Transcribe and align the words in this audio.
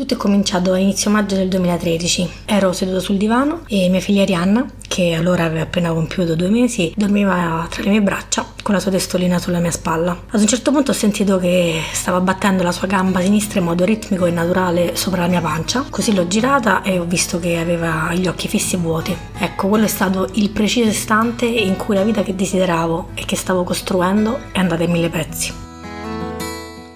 Tutto 0.00 0.14
è 0.14 0.16
cominciato 0.16 0.72
a 0.72 0.78
inizio 0.78 1.10
maggio 1.10 1.34
del 1.34 1.48
2013. 1.48 2.30
Ero 2.46 2.72
seduta 2.72 3.00
sul 3.00 3.18
divano 3.18 3.64
e 3.68 3.90
mia 3.90 4.00
figlia 4.00 4.22
Arianna, 4.22 4.66
che 4.88 5.12
allora 5.12 5.44
aveva 5.44 5.64
appena 5.64 5.92
compiuto 5.92 6.34
due 6.34 6.48
mesi, 6.48 6.90
dormiva 6.96 7.66
tra 7.68 7.82
le 7.82 7.90
mie 7.90 8.00
braccia 8.00 8.46
con 8.62 8.72
la 8.72 8.80
sua 8.80 8.92
testolina 8.92 9.38
sulla 9.38 9.58
mia 9.58 9.70
spalla. 9.70 10.18
Ad 10.30 10.40
un 10.40 10.46
certo 10.46 10.72
punto 10.72 10.92
ho 10.92 10.94
sentito 10.94 11.36
che 11.36 11.82
stava 11.92 12.18
battendo 12.22 12.62
la 12.62 12.72
sua 12.72 12.86
gamba 12.86 13.20
sinistra 13.20 13.58
in 13.58 13.66
modo 13.66 13.84
ritmico 13.84 14.24
e 14.24 14.30
naturale 14.30 14.96
sopra 14.96 15.20
la 15.20 15.28
mia 15.28 15.42
pancia, 15.42 15.84
così 15.90 16.14
l'ho 16.14 16.26
girata 16.26 16.80
e 16.80 16.98
ho 16.98 17.04
visto 17.04 17.38
che 17.38 17.58
aveva 17.58 18.10
gli 18.14 18.26
occhi 18.26 18.48
fissi 18.48 18.76
e 18.76 18.78
vuoti. 18.78 19.14
Ecco, 19.36 19.68
quello 19.68 19.84
è 19.84 19.88
stato 19.88 20.30
il 20.32 20.48
preciso 20.48 20.88
istante 20.88 21.44
in 21.44 21.76
cui 21.76 21.94
la 21.94 22.04
vita 22.04 22.22
che 22.22 22.34
desideravo 22.34 23.10
e 23.12 23.26
che 23.26 23.36
stavo 23.36 23.64
costruendo 23.64 24.38
è 24.52 24.60
andata 24.60 24.82
in 24.82 24.92
mille 24.92 25.10
pezzi. 25.10 25.68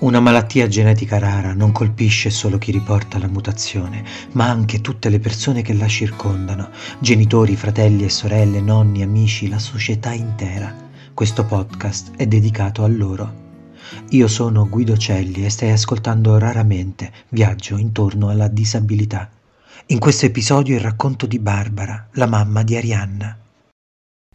Una 0.05 0.21
malattia 0.21 0.69
genetica 0.69 1.19
rara 1.19 1.55
non 1.55 1.73
colpisce 1.73 2.29
solo 2.29 2.59
chi 2.59 2.71
riporta 2.71 3.19
la 3.19 3.27
mutazione, 3.27 4.05
ma 4.33 4.51
anche 4.51 4.83
tutte 4.83 5.09
le 5.09 5.19
persone 5.19 5.63
che 5.63 5.73
la 5.73 5.89
circondano, 5.89 6.69
genitori, 6.99 7.57
fratelli 7.57 8.05
e 8.05 8.11
sorelle, 8.11 8.61
nonni, 8.61 9.01
amici, 9.01 9.49
la 9.49 9.59
società 9.59 10.13
intera. 10.13 10.75
Questo 11.15 11.47
podcast 11.47 12.17
è 12.17 12.27
dedicato 12.27 12.85
a 12.85 12.87
loro. 12.87 13.33
Io 14.11 14.29
sono 14.29 14.69
Guido 14.69 14.95
Celli 14.95 15.43
e 15.43 15.49
stai 15.49 15.71
ascoltando 15.71 16.37
raramente 16.37 17.11
Viaggio 17.31 17.79
intorno 17.79 18.29
alla 18.29 18.49
disabilità. 18.49 19.31
In 19.87 19.99
questo 20.01 20.27
episodio 20.27 20.75
il 20.75 20.83
racconto 20.83 21.25
di 21.25 21.39
Barbara, 21.39 22.09
la 22.13 22.27
mamma 22.27 22.63
di 22.63 22.77
Arianna. 22.77 23.39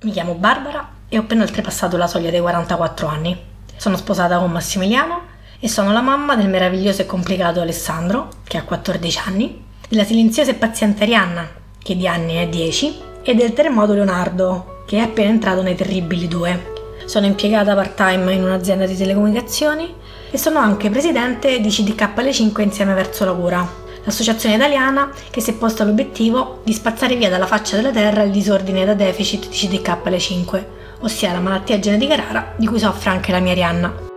Mi 0.01 0.11
chiamo 0.11 0.33
Barbara 0.33 0.93
e 1.07 1.19
ho 1.19 1.21
appena 1.21 1.43
oltrepassato 1.43 1.95
la 1.95 2.07
soglia 2.07 2.31
dei 2.31 2.39
44 2.41 3.05
anni. 3.05 3.37
Sono 3.77 3.97
sposata 3.97 4.39
con 4.39 4.51
Massimiliano 4.51 5.28
e 5.59 5.67
sono 5.67 5.91
la 5.91 6.01
mamma 6.01 6.35
del 6.35 6.47
meraviglioso 6.47 7.01
e 7.01 7.05
complicato 7.05 7.59
Alessandro, 7.59 8.29
che 8.43 8.57
ha 8.57 8.63
14 8.63 9.19
anni, 9.25 9.63
della 9.87 10.03
silenziosa 10.03 10.51
e 10.51 10.55
paziente 10.55 11.03
Arianna, 11.03 11.47
che 11.81 11.97
di 11.97 12.07
anni 12.07 12.35
è 12.35 12.47
10, 12.47 13.07
e 13.23 13.35
del 13.35 13.53
terremoto 13.53 13.93
Leonardo, 13.93 14.83
che 14.87 14.97
è 14.97 15.01
appena 15.01 15.29
entrato 15.29 15.61
nei 15.61 15.75
terribili 15.75 16.27
due. 16.27 16.77
Sono 17.05 17.25
impiegata 17.25 17.75
part-time 17.75 18.33
in 18.33 18.43
un'azienda 18.43 18.85
di 18.85 18.95
telecomunicazioni 18.95 19.93
e 20.31 20.37
sono 20.37 20.59
anche 20.59 20.89
presidente 20.89 21.59
di 21.59 21.69
CDKL5 21.69 22.61
Insieme 22.61 22.93
Verso 22.93 23.25
la 23.25 23.33
Cura, 23.33 23.67
l'associazione 24.03 24.55
italiana 24.55 25.11
che 25.29 25.41
si 25.41 25.51
è 25.51 25.53
posta 25.53 25.83
l'obiettivo 25.83 26.61
di 26.63 26.73
spazzare 26.73 27.15
via 27.15 27.29
dalla 27.29 27.47
faccia 27.47 27.75
della 27.75 27.91
terra 27.91 28.23
il 28.23 28.31
disordine 28.31 28.85
da 28.85 28.93
deficit 28.93 29.49
di 29.49 29.55
CDKL5, 29.55 30.63
ossia 31.01 31.33
la 31.33 31.39
malattia 31.39 31.79
genetica 31.79 32.15
rara 32.15 32.53
di 32.55 32.67
cui 32.67 32.79
soffre 32.79 33.09
anche 33.09 33.31
la 33.31 33.39
mia 33.39 33.51
Arianna. 33.51 34.08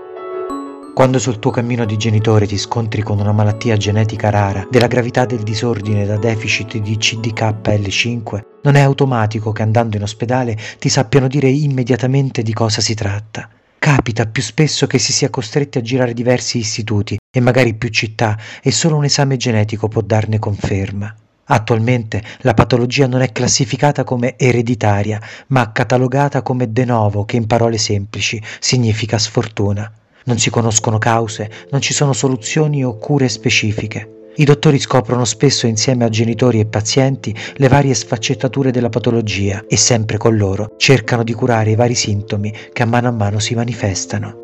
Quando 0.94 1.18
sul 1.18 1.38
tuo 1.38 1.50
cammino 1.50 1.86
di 1.86 1.96
genitore 1.96 2.46
ti 2.46 2.58
scontri 2.58 3.00
con 3.00 3.18
una 3.18 3.32
malattia 3.32 3.78
genetica 3.78 4.28
rara 4.28 4.66
della 4.68 4.88
gravità 4.88 5.24
del 5.24 5.42
disordine 5.42 6.04
da 6.04 6.18
deficit 6.18 6.76
di 6.76 6.96
CDKL5, 6.96 8.40
non 8.62 8.74
è 8.74 8.80
automatico 8.80 9.52
che 9.52 9.62
andando 9.62 9.96
in 9.96 10.02
ospedale 10.02 10.54
ti 10.78 10.90
sappiano 10.90 11.28
dire 11.28 11.48
immediatamente 11.48 12.42
di 12.42 12.52
cosa 12.52 12.82
si 12.82 12.92
tratta. 12.94 13.48
Capita 13.78 14.26
più 14.26 14.42
spesso 14.42 14.86
che 14.86 14.98
si 14.98 15.14
sia 15.14 15.30
costretti 15.30 15.78
a 15.78 15.80
girare 15.80 16.12
diversi 16.12 16.58
istituti 16.58 17.16
e 17.34 17.40
magari 17.40 17.72
più 17.72 17.88
città 17.88 18.38
e 18.62 18.70
solo 18.70 18.96
un 18.96 19.04
esame 19.04 19.38
genetico 19.38 19.88
può 19.88 20.02
darne 20.02 20.38
conferma. 20.38 21.12
Attualmente 21.44 22.22
la 22.42 22.52
patologia 22.52 23.06
non 23.06 23.22
è 23.22 23.32
classificata 23.32 24.04
come 24.04 24.36
ereditaria, 24.36 25.18
ma 25.48 25.72
catalogata 25.72 26.42
come 26.42 26.70
de 26.70 26.84
novo, 26.84 27.24
che 27.24 27.36
in 27.36 27.46
parole 27.46 27.78
semplici 27.78 28.40
significa 28.60 29.16
sfortuna. 29.16 29.90
Non 30.24 30.38
si 30.38 30.50
conoscono 30.50 30.98
cause, 30.98 31.50
non 31.70 31.80
ci 31.80 31.92
sono 31.92 32.12
soluzioni 32.12 32.84
o 32.84 32.96
cure 32.96 33.28
specifiche. 33.28 34.20
I 34.36 34.44
dottori 34.44 34.78
scoprono 34.78 35.26
spesso 35.26 35.66
insieme 35.66 36.04
a 36.04 36.08
genitori 36.08 36.58
e 36.58 36.64
pazienti 36.64 37.36
le 37.56 37.68
varie 37.68 37.92
sfaccettature 37.92 38.70
della 38.70 38.88
patologia 38.88 39.64
e 39.68 39.76
sempre 39.76 40.16
con 40.16 40.38
loro 40.38 40.74
cercano 40.78 41.22
di 41.22 41.34
curare 41.34 41.72
i 41.72 41.74
vari 41.74 41.94
sintomi 41.94 42.52
che 42.72 42.82
a 42.82 42.86
mano 42.86 43.08
a 43.08 43.12
mano 43.12 43.38
si 43.38 43.54
manifestano. 43.54 44.40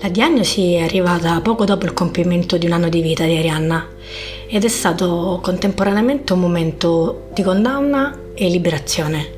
La 0.00 0.08
diagnosi 0.08 0.74
è 0.74 0.82
arrivata 0.82 1.40
poco 1.42 1.64
dopo 1.64 1.84
il 1.84 1.92
compimento 1.92 2.56
di 2.56 2.66
un 2.66 2.72
anno 2.72 2.88
di 2.88 3.02
vita 3.02 3.24
di 3.24 3.36
Arianna 3.36 3.86
ed 4.48 4.64
è 4.64 4.68
stato 4.68 5.38
contemporaneamente 5.42 6.32
un 6.32 6.40
momento 6.40 7.28
di 7.34 7.42
condanna 7.42 8.18
e 8.34 8.48
liberazione. 8.48 9.34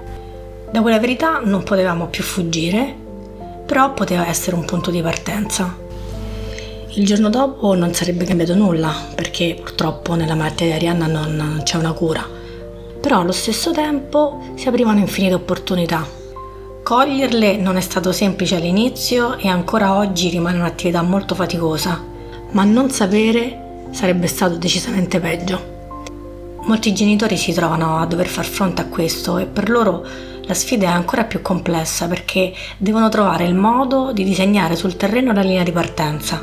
Da 0.70 0.80
quella 0.80 1.00
verità 1.00 1.40
non 1.44 1.64
potevamo 1.64 2.06
più 2.06 2.22
fuggire 2.22 3.06
però 3.68 3.92
poteva 3.92 4.26
essere 4.26 4.56
un 4.56 4.64
punto 4.64 4.90
di 4.90 5.02
partenza. 5.02 5.76
Il 6.94 7.04
giorno 7.04 7.28
dopo 7.28 7.74
non 7.74 7.92
sarebbe 7.92 8.24
cambiato 8.24 8.54
nulla, 8.54 8.90
perché 9.14 9.58
purtroppo 9.60 10.14
nella 10.14 10.34
malattia 10.34 10.64
di 10.64 10.72
Arianna 10.72 11.06
non 11.06 11.60
c'è 11.64 11.76
una 11.76 11.92
cura, 11.92 12.26
però 12.98 13.20
allo 13.20 13.32
stesso 13.32 13.70
tempo 13.70 14.52
si 14.54 14.68
aprivano 14.68 15.00
infinite 15.00 15.34
opportunità. 15.34 16.02
Coglierle 16.82 17.58
non 17.58 17.76
è 17.76 17.82
stato 17.82 18.10
semplice 18.10 18.56
all'inizio 18.56 19.36
e 19.36 19.48
ancora 19.48 19.96
oggi 19.96 20.30
rimane 20.30 20.56
un'attività 20.56 21.02
molto 21.02 21.34
faticosa, 21.34 22.02
ma 22.52 22.64
non 22.64 22.88
sapere 22.88 23.86
sarebbe 23.90 24.28
stato 24.28 24.56
decisamente 24.56 25.20
peggio. 25.20 25.76
Molti 26.62 26.94
genitori 26.94 27.36
si 27.36 27.52
trovano 27.52 27.98
a 27.98 28.06
dover 28.06 28.28
far 28.28 28.46
fronte 28.46 28.80
a 28.80 28.86
questo 28.86 29.36
e 29.36 29.44
per 29.44 29.68
loro 29.68 30.06
la 30.48 30.54
sfida 30.54 30.86
è 30.86 30.90
ancora 30.90 31.24
più 31.24 31.42
complessa 31.42 32.08
perché 32.08 32.54
devono 32.78 33.10
trovare 33.10 33.44
il 33.44 33.54
modo 33.54 34.12
di 34.12 34.24
disegnare 34.24 34.76
sul 34.76 34.96
terreno 34.96 35.34
la 35.34 35.42
linea 35.42 35.62
di 35.62 35.72
partenza. 35.72 36.42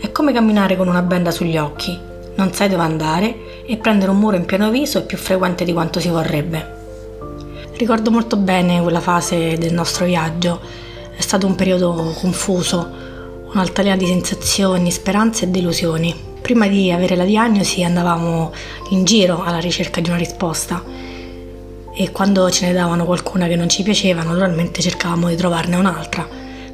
È 0.00 0.10
come 0.10 0.32
camminare 0.32 0.76
con 0.76 0.88
una 0.88 1.02
benda 1.02 1.30
sugli 1.30 1.56
occhi, 1.56 1.96
non 2.34 2.52
sai 2.52 2.68
dove 2.68 2.82
andare 2.82 3.62
e 3.64 3.76
prendere 3.76 4.10
un 4.10 4.18
muro 4.18 4.34
in 4.34 4.44
pieno 4.44 4.70
viso 4.70 4.98
è 4.98 5.06
più 5.06 5.16
frequente 5.16 5.64
di 5.64 5.72
quanto 5.72 6.00
si 6.00 6.08
vorrebbe. 6.08 6.76
Ricordo 7.76 8.10
molto 8.10 8.36
bene 8.36 8.82
quella 8.82 8.98
fase 8.98 9.56
del 9.56 9.72
nostro 9.72 10.04
viaggio, 10.04 10.60
è 11.14 11.20
stato 11.20 11.46
un 11.46 11.54
periodo 11.54 11.92
confuso, 12.18 12.90
un'altalena 13.52 13.96
di 13.96 14.06
sensazioni, 14.06 14.90
speranze 14.90 15.44
e 15.44 15.48
delusioni. 15.48 16.12
Prima 16.42 16.66
di 16.66 16.90
avere 16.90 17.14
la 17.14 17.24
diagnosi 17.24 17.84
andavamo 17.84 18.52
in 18.90 19.04
giro 19.04 19.44
alla 19.44 19.60
ricerca 19.60 20.00
di 20.00 20.08
una 20.08 20.18
risposta 20.18 21.06
e 22.00 22.12
quando 22.12 22.48
ce 22.48 22.66
ne 22.66 22.72
davano 22.72 23.04
qualcuna 23.04 23.48
che 23.48 23.56
non 23.56 23.68
ci 23.68 23.82
piaceva 23.82 24.22
naturalmente 24.22 24.80
cercavamo 24.80 25.26
di 25.26 25.34
trovarne 25.34 25.74
un'altra, 25.74 26.24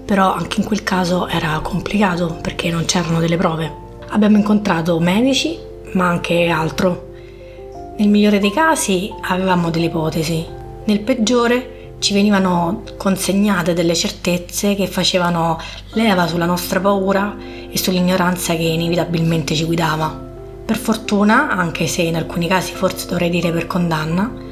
però 0.05 0.35
anche 0.35 0.61
in 0.61 0.67
quel 0.67 0.83
caso 0.83 1.29
era 1.29 1.59
complicato 1.63 2.37
perché 2.43 2.71
non 2.71 2.85
c'erano 2.85 3.21
delle 3.21 3.39
prove. 3.39 3.73
Abbiamo 4.11 4.37
incontrato 4.37 5.01
medici 5.01 5.59
ma 5.93 6.09
anche 6.09 6.49
altro. 6.49 7.13
Nel 7.97 8.09
migliore 8.09 8.39
dei 8.39 8.53
casi 8.53 9.11
avevamo 9.23 9.71
delle 9.71 9.87
ipotesi, 9.87 10.45
nel 10.85 11.01
peggiore 11.01 11.93
ci 12.01 12.13
venivano 12.13 12.83
consegnate 12.99 13.73
delle 13.73 13.95
certezze 13.95 14.75
che 14.75 14.87
facevano 14.87 15.59
leva 15.95 16.27
sulla 16.27 16.45
nostra 16.45 16.81
paura 16.81 17.35
e 17.71 17.79
sull'ignoranza 17.79 18.55
che 18.57 18.65
inevitabilmente 18.65 19.55
ci 19.55 19.65
guidava. 19.65 20.23
Per 20.67 20.77
fortuna, 20.77 21.49
anche 21.49 21.87
se 21.87 22.03
in 22.03 22.17
alcuni 22.17 22.47
casi 22.47 22.75
forse 22.75 23.07
dovrei 23.07 23.31
dire 23.31 23.53
per 23.53 23.67
condanna, 23.67 24.44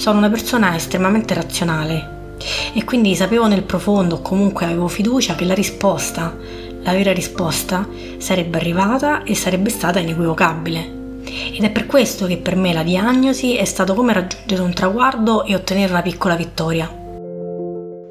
sono 0.00 0.16
una 0.16 0.30
persona 0.30 0.74
estremamente 0.74 1.34
razionale 1.34 2.36
e 2.72 2.84
quindi 2.84 3.14
sapevo 3.14 3.46
nel 3.46 3.64
profondo, 3.64 4.22
comunque 4.22 4.64
avevo 4.64 4.88
fiducia 4.88 5.34
che 5.34 5.44
la 5.44 5.52
risposta, 5.52 6.34
la 6.80 6.92
vera 6.92 7.12
risposta, 7.12 7.86
sarebbe 8.16 8.56
arrivata 8.56 9.24
e 9.24 9.34
sarebbe 9.34 9.68
stata 9.68 9.98
inequivocabile. 9.98 10.98
Ed 11.54 11.62
è 11.62 11.70
per 11.70 11.84
questo 11.84 12.24
che 12.24 12.38
per 12.38 12.56
me 12.56 12.72
la 12.72 12.82
diagnosi 12.82 13.56
è 13.56 13.66
stato 13.66 13.92
come 13.92 14.14
raggiungere 14.14 14.62
un 14.62 14.72
traguardo 14.72 15.44
e 15.44 15.54
ottenere 15.54 15.92
una 15.92 16.00
piccola 16.00 16.34
vittoria. 16.34 16.90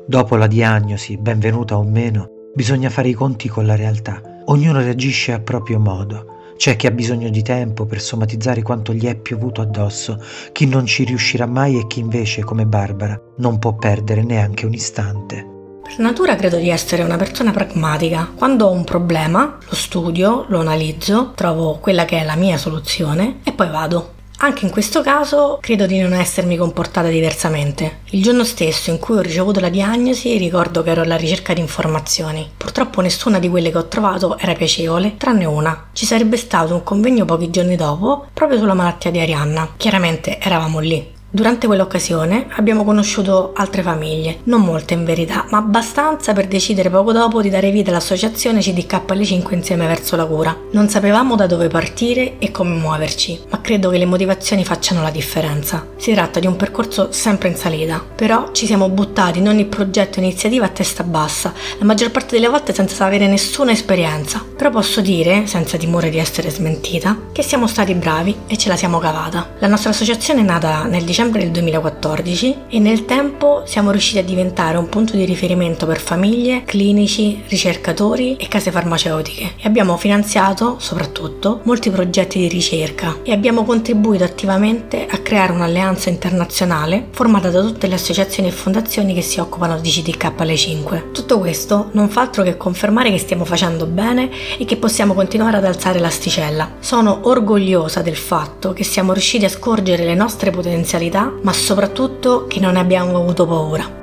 Dopo 0.06 0.36
la 0.36 0.46
diagnosi, 0.46 1.18
benvenuta 1.18 1.76
o 1.76 1.84
meno, 1.84 2.52
bisogna 2.54 2.92
fare 2.92 3.10
i 3.10 3.14
conti 3.14 3.48
con 3.48 3.66
la 3.66 3.76
realtà. 3.76 4.22
Ognuno 4.46 4.80
reagisce 4.80 5.34
a 5.34 5.40
proprio 5.40 5.80
modo. 5.80 6.38
C'è 6.60 6.76
chi 6.76 6.88
ha 6.88 6.92
bisogno 6.92 7.30
di 7.30 7.42
tempo 7.42 7.86
per 7.86 8.02
somatizzare 8.02 8.62
quanto 8.64 8.92
gli 8.92 9.06
è 9.06 9.16
piovuto 9.16 9.62
addosso, 9.62 10.22
chi 10.52 10.66
non 10.68 10.86
ci 10.86 11.06
riuscirà 11.06 11.46
mai 11.46 11.80
e 11.80 11.88
chi 11.88 12.02
invece, 12.02 12.44
come 12.44 12.66
Barbara, 12.66 13.18
non 13.38 13.60
può 13.60 13.76
perdere 13.76 14.24
neanche 14.24 14.66
un 14.66 14.74
istante. 14.74 15.48
Per 15.82 16.00
natura 16.00 16.36
credo 16.36 16.58
di 16.58 16.70
essere 16.70 17.04
una 17.04 17.16
persona 17.16 17.52
pragmatica. 17.52 18.34
Quando 18.36 18.66
ho 18.66 18.72
un 18.72 18.84
problema, 18.84 19.58
lo 19.70 19.74
studio, 19.74 20.48
lo 20.50 20.60
analizzo, 20.60 21.32
trovo 21.34 21.78
quella 21.78 22.04
che 22.04 22.20
è 22.20 22.26
la 22.26 22.36
mia 22.36 22.58
soluzione 22.58 23.40
e 23.46 23.54
poi 23.54 23.70
vado. 23.70 24.18
Anche 24.42 24.64
in 24.64 24.72
questo 24.72 25.02
caso 25.02 25.58
credo 25.60 25.86
di 25.86 26.00
non 26.00 26.14
essermi 26.14 26.56
comportata 26.56 27.10
diversamente. 27.10 28.00
Il 28.12 28.24
giorno 28.24 28.46
stesso 28.46 28.90
in 28.90 28.98
cui 28.98 29.18
ho 29.18 29.22
ricevuto 29.22 29.60
la 29.60 29.68
diagnosi 29.68 30.38
ricordo 30.38 30.82
che 30.82 30.92
ero 30.92 31.02
alla 31.02 31.18
ricerca 31.18 31.54
di 31.54 31.60
informazioni. 31.60 32.50
Purtroppo 32.56 33.02
nessuna 33.02 33.38
di 33.38 33.50
quelle 33.50 33.70
che 33.70 33.78
ho 33.78 33.88
trovato 33.90 34.38
era 34.38 34.54
piacevole, 34.54 35.18
tranne 35.18 35.44
una. 35.44 35.90
Ci 35.92 36.06
sarebbe 36.06 36.38
stato 36.38 36.74
un 36.74 36.84
convegno 36.84 37.26
pochi 37.26 37.50
giorni 37.50 37.76
dopo 37.76 38.28
proprio 38.32 38.58
sulla 38.58 38.74
malattia 38.74 39.12
di 39.12 39.20
Arianna. 39.20 39.74
Chiaramente 39.76 40.40
eravamo 40.40 40.80
lì. 40.80 41.18
Durante 41.32 41.68
quell'occasione 41.68 42.48
abbiamo 42.56 42.84
conosciuto 42.84 43.52
altre 43.54 43.84
famiglie, 43.84 44.40
non 44.46 44.62
molte 44.62 44.96
in 44.96 45.06
verità, 45.06 45.46
ma 45.52 45.60
abbastanza 45.60 46.34
per 46.34 46.48
decidere 46.48 46.90
poco 46.90 47.12
dopo 47.12 47.40
di 47.40 47.52
dare 47.52 47.70
vita 47.70 47.92
all'associazione 47.92 48.62
CDKL5 48.62 49.54
insieme 49.54 49.86
verso 49.86 50.16
la 50.16 50.26
cura. 50.26 50.58
Non 50.72 50.90
sapevamo 50.90 51.36
da 51.36 51.46
dove 51.46 51.68
partire 51.68 52.40
e 52.40 52.50
come 52.50 52.74
muoverci, 52.76 53.42
ma 53.52 53.62
credo 53.62 53.92
che 53.92 54.00
le 54.00 54.08
motivazioni 54.08 54.66
facciano 54.66 55.04
la 55.04 55.12
differenza. 55.12 55.86
Si 55.98 56.12
tratta 56.14 56.40
di 56.40 56.48
un 56.48 56.56
percorso 56.56 57.12
sempre 57.12 57.50
in 57.50 57.56
salita, 57.56 58.04
però 58.16 58.52
ci 58.52 58.66
siamo 58.66 58.90
buttati 58.90 59.38
in 59.38 59.50
ogni 59.50 59.66
progetto 59.66 60.18
e 60.18 60.24
iniziativa 60.24 60.66
a 60.66 60.70
testa 60.70 61.04
bassa, 61.04 61.54
la 61.78 61.86
maggior 61.86 62.10
parte 62.10 62.38
delle 62.38 62.50
volte 62.50 62.74
senza 62.74 63.06
avere 63.06 63.28
nessuna 63.28 63.70
esperienza. 63.70 64.44
Però 64.58 64.72
posso 64.72 65.00
dire, 65.00 65.46
senza 65.46 65.78
timore 65.78 66.10
di 66.10 66.18
essere 66.18 66.50
smentita, 66.50 67.16
che 67.32 67.44
siamo 67.44 67.68
stati 67.68 67.94
bravi 67.94 68.36
e 68.48 68.58
ce 68.58 68.68
la 68.68 68.76
siamo 68.76 68.98
cavata. 68.98 69.52
La 69.60 69.68
nostra 69.68 69.92
associazione 69.92 70.42
è 70.42 70.44
nata 70.44 70.86
nel 70.86 71.04
dicembre 71.04 71.18
dicembre 71.20 71.42
del 71.42 71.52
2014 71.52 72.56
e 72.70 72.80
nel 72.80 73.04
tempo 73.04 73.64
siamo 73.66 73.92
riusciti 73.92 74.20
a 74.20 74.24
diventare 74.24 74.78
un 74.78 74.88
punto 74.88 75.18
di 75.18 75.26
riferimento 75.26 75.86
per 75.86 76.00
famiglie, 76.00 76.64
clinici, 76.64 77.44
ricercatori 77.50 78.38
e 78.38 78.48
case 78.48 78.72
farmaceutiche 78.72 79.56
e 79.58 79.68
abbiamo 79.68 79.98
finanziato 79.98 80.78
soprattutto 80.80 81.60
molti 81.64 81.90
progetti 81.90 82.40
di 82.40 82.48
ricerca 82.48 83.18
e 83.24 83.34
abbiamo 83.34 83.66
contribuito 83.66 84.24
attivamente 84.24 85.08
a 85.10 85.18
creare 85.18 85.52
un'alleanza 85.52 86.10
internazionale 86.10 87.08
formata 87.12 87.50
da 87.50 87.60
tutte 87.60 87.88
le 87.88 87.96
associazioni 87.96 88.48
e 88.48 88.54
fondazioni 88.54 89.14
che 89.14 89.22
si 89.22 89.42
occupano 89.42 89.78
di 89.78 89.90
CDKL5. 89.90 91.12
Tutto 91.12 91.38
questo 91.40 91.90
non 91.92 92.08
fa 92.08 92.22
altro 92.22 92.44
che 92.44 92.56
confermare 92.56 93.12
che 93.12 93.18
stiamo 93.18 93.44
facendo 93.44 93.86
bene 93.86 94.30
e 94.58 94.64
che 94.64 94.78
possiamo 94.78 95.14
continuare 95.14 95.58
ad 95.58 95.66
alzare 95.66 96.00
l'asticella. 96.00 96.76
Sono 96.80 97.20
orgogliosa 97.24 98.02
del 98.02 98.16
fatto 98.16 98.72
che 98.72 98.86
siamo 98.86 99.12
riusciti 99.12 99.44
a 99.44 99.50
scorgere 99.50 100.06
le 100.06 100.16
nostre 100.16 100.50
potenzialità 100.50 101.08
responsabilità, 101.10 101.34
ma 101.42 101.52
soprattutto 101.52 102.46
che 102.48 102.60
non 102.60 102.78
abbiamo 102.78 103.18
avuto 103.18 103.46
paura. 103.46 103.98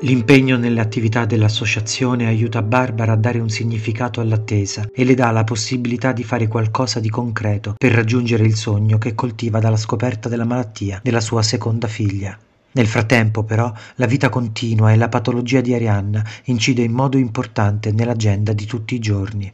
L'impegno 0.00 0.56
nelle 0.56 0.80
attività 0.80 1.26
dell'associazione 1.26 2.26
aiuta 2.26 2.60
Barbara 2.60 3.12
a 3.12 3.16
dare 3.16 3.38
un 3.38 3.48
significato 3.48 4.20
all'attesa 4.20 4.88
e 4.92 5.04
le 5.04 5.14
dà 5.14 5.30
la 5.30 5.44
possibilità 5.44 6.10
di 6.10 6.24
fare 6.24 6.48
qualcosa 6.48 6.98
di 6.98 7.08
concreto 7.08 7.74
per 7.78 7.92
raggiungere 7.92 8.44
il 8.44 8.56
sogno 8.56 8.98
che 8.98 9.14
coltiva 9.14 9.60
dalla 9.60 9.76
scoperta 9.76 10.28
della 10.28 10.44
malattia 10.44 10.98
della 11.04 11.20
sua 11.20 11.42
seconda 11.42 11.86
figlia. 11.86 12.36
Nel 12.74 12.86
frattempo, 12.86 13.44
però, 13.44 13.72
la 13.96 14.06
vita 14.06 14.28
continua 14.28 14.90
e 14.90 14.96
la 14.96 15.08
patologia 15.08 15.60
di 15.60 15.74
Arianna 15.74 16.24
incide 16.44 16.82
in 16.82 16.92
modo 16.92 17.18
importante 17.18 17.92
nell'agenda 17.92 18.52
di 18.54 18.64
tutti 18.64 18.94
i 18.94 18.98
giorni. 18.98 19.52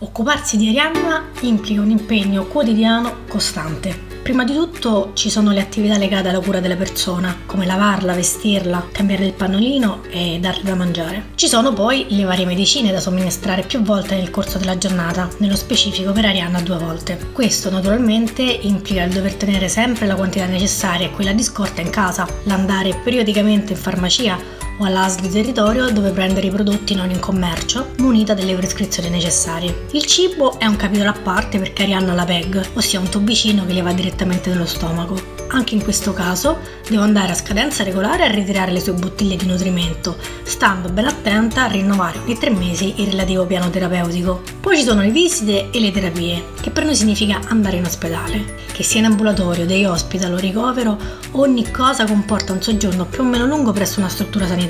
Occuparsi 0.00 0.56
di 0.58 0.68
Arianna 0.68 1.28
implica 1.42 1.80
un 1.80 1.90
impegno 1.90 2.44
quotidiano 2.44 3.24
costante. 3.28 4.11
Prima 4.22 4.44
di 4.44 4.54
tutto 4.54 5.10
ci 5.14 5.28
sono 5.28 5.50
le 5.50 5.60
attività 5.60 5.98
legate 5.98 6.28
alla 6.28 6.38
cura 6.38 6.60
della 6.60 6.76
persona, 6.76 7.38
come 7.44 7.66
lavarla, 7.66 8.14
vestirla, 8.14 8.86
cambiare 8.92 9.26
il 9.26 9.32
pannolino 9.32 10.04
e 10.10 10.38
darle 10.40 10.62
da 10.62 10.76
mangiare. 10.76 11.30
Ci 11.34 11.48
sono 11.48 11.72
poi 11.72 12.06
le 12.10 12.22
varie 12.22 12.46
medicine 12.46 12.92
da 12.92 13.00
somministrare 13.00 13.64
più 13.64 13.82
volte 13.82 14.14
nel 14.14 14.30
corso 14.30 14.58
della 14.58 14.78
giornata, 14.78 15.28
nello 15.38 15.56
specifico 15.56 16.12
per 16.12 16.26
Arianna 16.26 16.60
due 16.60 16.78
volte. 16.78 17.18
Questo 17.32 17.68
naturalmente 17.68 18.42
implica 18.42 19.02
il 19.02 19.12
dover 19.12 19.34
tenere 19.34 19.68
sempre 19.68 20.06
la 20.06 20.14
quantità 20.14 20.46
necessaria 20.46 21.08
e 21.08 21.10
quella 21.10 21.32
di 21.32 21.42
scorta 21.42 21.80
in 21.80 21.90
casa, 21.90 22.24
l'andare 22.44 22.94
periodicamente 23.02 23.72
in 23.72 23.78
farmacia 23.78 24.60
o 24.78 24.84
all'AS 24.84 25.20
di 25.20 25.28
territorio 25.28 25.90
dove 25.90 26.10
prendere 26.10 26.46
i 26.46 26.50
prodotti 26.50 26.94
non 26.94 27.10
in 27.10 27.18
commercio, 27.18 27.90
munita 27.98 28.34
delle 28.34 28.54
prescrizioni 28.54 29.10
necessarie. 29.10 29.86
Il 29.92 30.06
cibo 30.06 30.58
è 30.58 30.66
un 30.66 30.76
capitolo 30.76 31.10
a 31.10 31.18
parte 31.22 31.58
perché 31.58 31.82
Arianna 31.82 32.12
ha 32.12 32.14
la 32.14 32.24
PEG, 32.24 32.70
ossia 32.74 33.00
un 33.00 33.08
tubicino 33.08 33.66
che 33.66 33.72
le 33.72 33.82
va 33.82 33.92
direttamente 33.92 34.50
nello 34.50 34.66
stomaco. 34.66 35.40
Anche 35.48 35.74
in 35.74 35.82
questo 35.82 36.14
caso 36.14 36.58
devo 36.88 37.02
andare 37.02 37.32
a 37.32 37.34
scadenza 37.34 37.84
regolare 37.84 38.24
a 38.24 38.30
ritirare 38.30 38.72
le 38.72 38.80
sue 38.80 38.94
bottiglie 38.94 39.36
di 39.36 39.44
nutrimento, 39.44 40.16
stando 40.44 40.88
ben 40.88 41.04
attenta 41.06 41.64
a 41.64 41.66
rinnovare 41.66 42.20
ogni 42.20 42.38
tre 42.38 42.48
mesi 42.48 42.94
il 42.96 43.08
relativo 43.08 43.44
piano 43.44 43.68
terapeutico. 43.68 44.40
Poi 44.60 44.78
ci 44.78 44.82
sono 44.82 45.02
le 45.02 45.10
visite 45.10 45.68
e 45.70 45.78
le 45.78 45.90
terapie, 45.90 46.44
che 46.60 46.70
per 46.70 46.86
noi 46.86 46.96
significa 46.96 47.38
andare 47.48 47.76
in 47.76 47.84
ospedale. 47.84 48.60
Che 48.72 48.82
sia 48.82 49.00
in 49.00 49.06
ambulatorio, 49.06 49.66
day 49.66 49.84
hospital 49.84 50.32
o 50.32 50.38
ricovero, 50.38 50.96
ogni 51.32 51.70
cosa 51.70 52.06
comporta 52.06 52.54
un 52.54 52.62
soggiorno 52.62 53.04
più 53.04 53.20
o 53.20 53.24
meno 53.24 53.44
lungo 53.44 53.72
presso 53.72 54.00
una 54.00 54.08
struttura 54.08 54.46
sanitaria. 54.46 54.61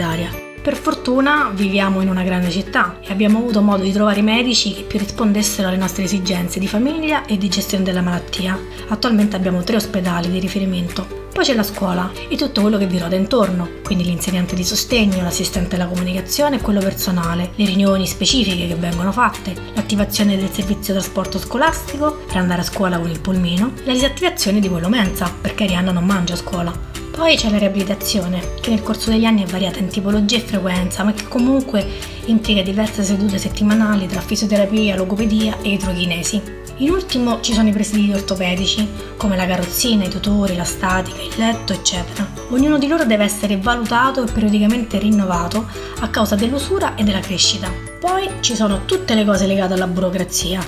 Per 0.63 0.77
fortuna 0.77 1.51
viviamo 1.53 2.01
in 2.01 2.09
una 2.09 2.23
grande 2.23 2.51
città 2.51 2.99
e 3.03 3.11
abbiamo 3.11 3.39
avuto 3.39 3.63
modo 3.63 3.83
di 3.83 3.91
trovare 3.91 4.23
medici 4.23 4.73
che 4.73 4.83
più 4.83 4.99
rispondessero 4.99 5.67
alle 5.67 5.77
nostre 5.77 6.05
esigenze 6.05 6.61
di 6.61 6.69
famiglia 6.69 7.25
e 7.27 7.37
di 7.37 7.49
gestione 7.49 7.83
della 7.83 8.01
malattia. 8.01 8.57
Attualmente 8.89 9.35
abbiamo 9.35 9.65
tre 9.65 9.77
ospedali 9.77 10.31
di 10.31 10.39
riferimento. 10.39 11.21
Poi 11.33 11.45
c'è 11.45 11.55
la 11.55 11.63
scuola 11.63 12.13
e 12.29 12.37
tutto 12.37 12.61
quello 12.61 12.79
che 12.79 12.87
vi 12.87 12.99
roda 12.99 13.17
intorno, 13.17 13.69
quindi 13.83 14.05
l'insegnante 14.05 14.55
di 14.55 14.63
sostegno, 14.63 15.23
l'assistente 15.23 15.75
alla 15.75 15.87
comunicazione 15.87 16.57
e 16.57 16.61
quello 16.61 16.81
personale, 16.81 17.51
le 17.57 17.65
riunioni 17.65 18.07
specifiche 18.07 18.69
che 18.69 18.75
vengono 18.77 19.11
fatte, 19.11 19.55
l'attivazione 19.75 20.37
del 20.37 20.51
servizio 20.51 20.95
trasporto 20.95 21.39
scolastico 21.39 22.23
per 22.27 22.37
andare 22.37 22.61
a 22.61 22.65
scuola 22.65 22.99
con 22.99 23.11
il 23.11 23.21
pulmino, 23.21 23.73
la 23.85 23.93
disattivazione 23.93 24.61
di 24.61 24.69
quello 24.69 24.89
mensa 24.89 25.33
perché 25.41 25.65
Arianna 25.65 25.91
non 25.91 26.05
mangia 26.05 26.35
a 26.35 26.37
scuola. 26.37 27.02
Poi 27.13 27.37
c'è 27.37 27.51
la 27.51 27.59
riabilitazione, 27.59 28.55
che 28.61 28.71
nel 28.71 28.83
corso 28.83 29.11
degli 29.11 29.27
anni 29.27 29.45
è 29.45 29.47
variata 29.47 29.79
in 29.79 29.89
tipologia 29.89 30.39
e 30.39 30.41
frequenza, 30.41 31.05
ma 31.05 31.13
che 31.13 31.29
comunque 31.29 31.87
implica 32.25 32.63
diverse 32.63 33.03
sedute 33.05 33.37
settimanali 33.39 34.07
tra 34.07 34.21
fisioterapia, 34.21 34.97
logopedia 34.97 35.59
e 35.61 35.75
idrochinesi. 35.75 36.41
In 36.79 36.91
ultimo 36.91 37.41
ci 37.41 37.53
sono 37.53 37.69
i 37.69 37.73
presidi 37.73 38.13
ortopedici, 38.13 38.89
come 39.19 39.37
la 39.37 39.47
carrozzina, 39.47 40.05
i 40.05 40.09
tutori, 40.09 40.57
la 40.57 40.65
statica, 40.65 41.21
il 41.21 41.35
letto, 41.37 41.75
eccetera. 41.75 42.27
Ognuno 42.49 42.79
di 42.79 42.89
loro 42.89 43.05
deve 43.05 43.25
essere 43.25 43.59
valutato 43.59 44.25
e 44.25 44.33
periodicamente 44.33 44.99
rinnovato 44.99 45.67
a 46.01 46.09
causa 46.09 46.35
dell'usura 46.35 46.95
e 46.95 47.05
della 47.05 47.21
crescita. 47.21 47.71
Poi 48.01 48.29
ci 48.41 48.57
sono 48.57 48.85
tutte 48.87 49.15
le 49.15 49.25
cose 49.25 49.47
legate 49.47 49.75
alla 49.75 49.87
burocrazia, 49.87 50.61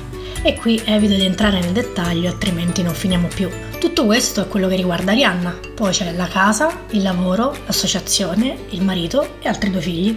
e 0.44 0.54
qui 0.54 0.78
evito 0.84 1.14
di 1.14 1.24
entrare 1.24 1.58
nel 1.58 1.72
dettaglio 1.72 2.28
altrimenti 2.28 2.82
non 2.82 2.92
finiamo 2.92 3.28
più. 3.28 3.48
Tutto 3.80 4.04
questo 4.04 4.42
è 4.42 4.46
quello 4.46 4.68
che 4.68 4.76
riguarda 4.76 5.12
Arianna, 5.12 5.58
poi 5.74 5.90
c'è 5.90 6.12
la 6.12 6.28
casa, 6.28 6.82
il 6.90 7.00
lavoro, 7.00 7.56
l'associazione, 7.64 8.66
il 8.70 8.84
marito 8.84 9.40
e 9.40 9.48
altri 9.48 9.70
due 9.70 9.80
figli. 9.80 10.16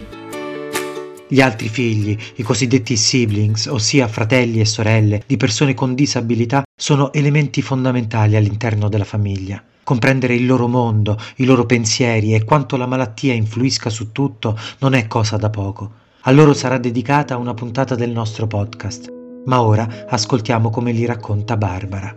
Gli 1.30 1.40
altri 1.40 1.70
figli, 1.70 2.18
i 2.36 2.44
cosiddetti 2.44 2.98
siblings, 2.98 3.68
ossia 3.68 4.10
fratelli 4.10 4.60
e 4.60 4.66
sorelle 4.66 5.24
di 5.26 5.38
persone 5.38 5.74
con 5.74 5.96
disabilità, 5.96 6.64
sono 6.76 7.14
elementi 7.14 7.62
fondamentali 7.62 8.36
all'interno 8.36 8.90
della 8.90 9.06
famiglia. 9.06 9.64
Comprendere 9.82 10.36
il 10.36 10.46
loro 10.46 10.68
mondo, 10.68 11.18
i 11.38 11.46
loro 11.46 11.66
pensieri 11.66 12.34
e 12.34 12.44
quanto 12.44 12.76
la 12.76 12.86
malattia 12.86 13.34
influisca 13.34 13.90
su 13.90 14.12
tutto 14.12 14.60
non 14.80 14.94
è 14.94 15.08
cosa 15.08 15.38
da 15.38 15.50
poco. 15.50 15.92
A 16.22 16.32
loro 16.32 16.54
sarà 16.54 16.78
dedicata 16.78 17.38
una 17.38 17.54
puntata 17.54 17.96
del 17.96 18.12
nostro 18.12 18.48
podcast 18.48 19.16
ma 19.48 19.62
ora 19.62 19.88
ascoltiamo 20.08 20.70
come 20.70 20.92
li 20.92 21.06
racconta 21.06 21.58
Barbara. 21.58 22.16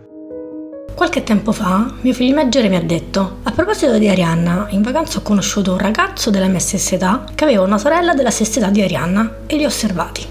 Qualche 0.93 1.23
tempo 1.23 1.51
fa 1.51 1.93
mio 2.01 2.13
figlio 2.13 2.35
maggiore 2.35 2.69
mi 2.69 2.75
ha 2.75 2.83
detto, 2.83 3.37
a 3.43 3.51
proposito 3.51 3.97
di 3.97 4.07
Arianna, 4.07 4.67
in 4.69 4.81
vacanza 4.81 5.19
ho 5.19 5.21
conosciuto 5.21 5.71
un 5.71 5.77
ragazzo 5.77 6.29
della 6.29 6.47
mia 6.47 6.59
stessa 6.59 6.95
età 6.95 7.23
che 7.33 7.43
aveva 7.43 7.63
una 7.63 7.77
sorella 7.77 8.13
della 8.13 8.29
stessa 8.29 8.59
età 8.59 8.69
di 8.69 8.81
Arianna 8.81 9.37
e 9.47 9.55
li 9.55 9.63
ho 9.63 9.67
osservati. 9.67 10.25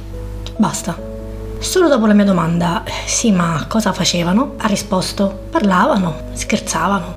Basta. 0.57 1.09
Solo 1.59 1.89
dopo 1.89 2.07
la 2.07 2.15
mia 2.15 2.25
domanda, 2.25 2.85
sì 3.07 3.33
ma 3.33 3.67
cosa 3.69 3.93
facevano? 3.93 4.55
Ha 4.59 4.67
risposto, 4.67 5.47
parlavano, 5.51 6.31
scherzavano. 6.33 7.15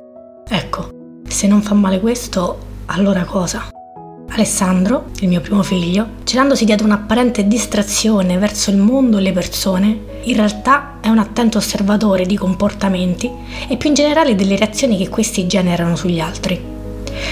Ecco, 0.48 0.88
se 1.28 1.46
non 1.46 1.62
fa 1.62 1.74
male 1.74 2.00
questo, 2.00 2.58
allora 2.86 3.24
cosa? 3.24 3.73
Alessandro, 4.34 5.10
il 5.20 5.28
mio 5.28 5.40
primo 5.40 5.62
figlio, 5.62 6.08
celandosi 6.24 6.64
dietro 6.64 6.86
un'apparente 6.86 7.46
distrazione 7.46 8.36
verso 8.36 8.70
il 8.70 8.78
mondo 8.78 9.18
e 9.18 9.20
le 9.20 9.30
persone, 9.30 9.96
in 10.24 10.34
realtà 10.34 10.94
è 11.00 11.08
un 11.08 11.18
attento 11.18 11.58
osservatore 11.58 12.26
di 12.26 12.36
comportamenti 12.36 13.30
e 13.68 13.76
più 13.76 13.90
in 13.90 13.94
generale 13.94 14.34
delle 14.34 14.56
reazioni 14.56 14.96
che 14.98 15.08
questi 15.08 15.46
generano 15.46 15.94
sugli 15.94 16.18
altri. 16.18 16.60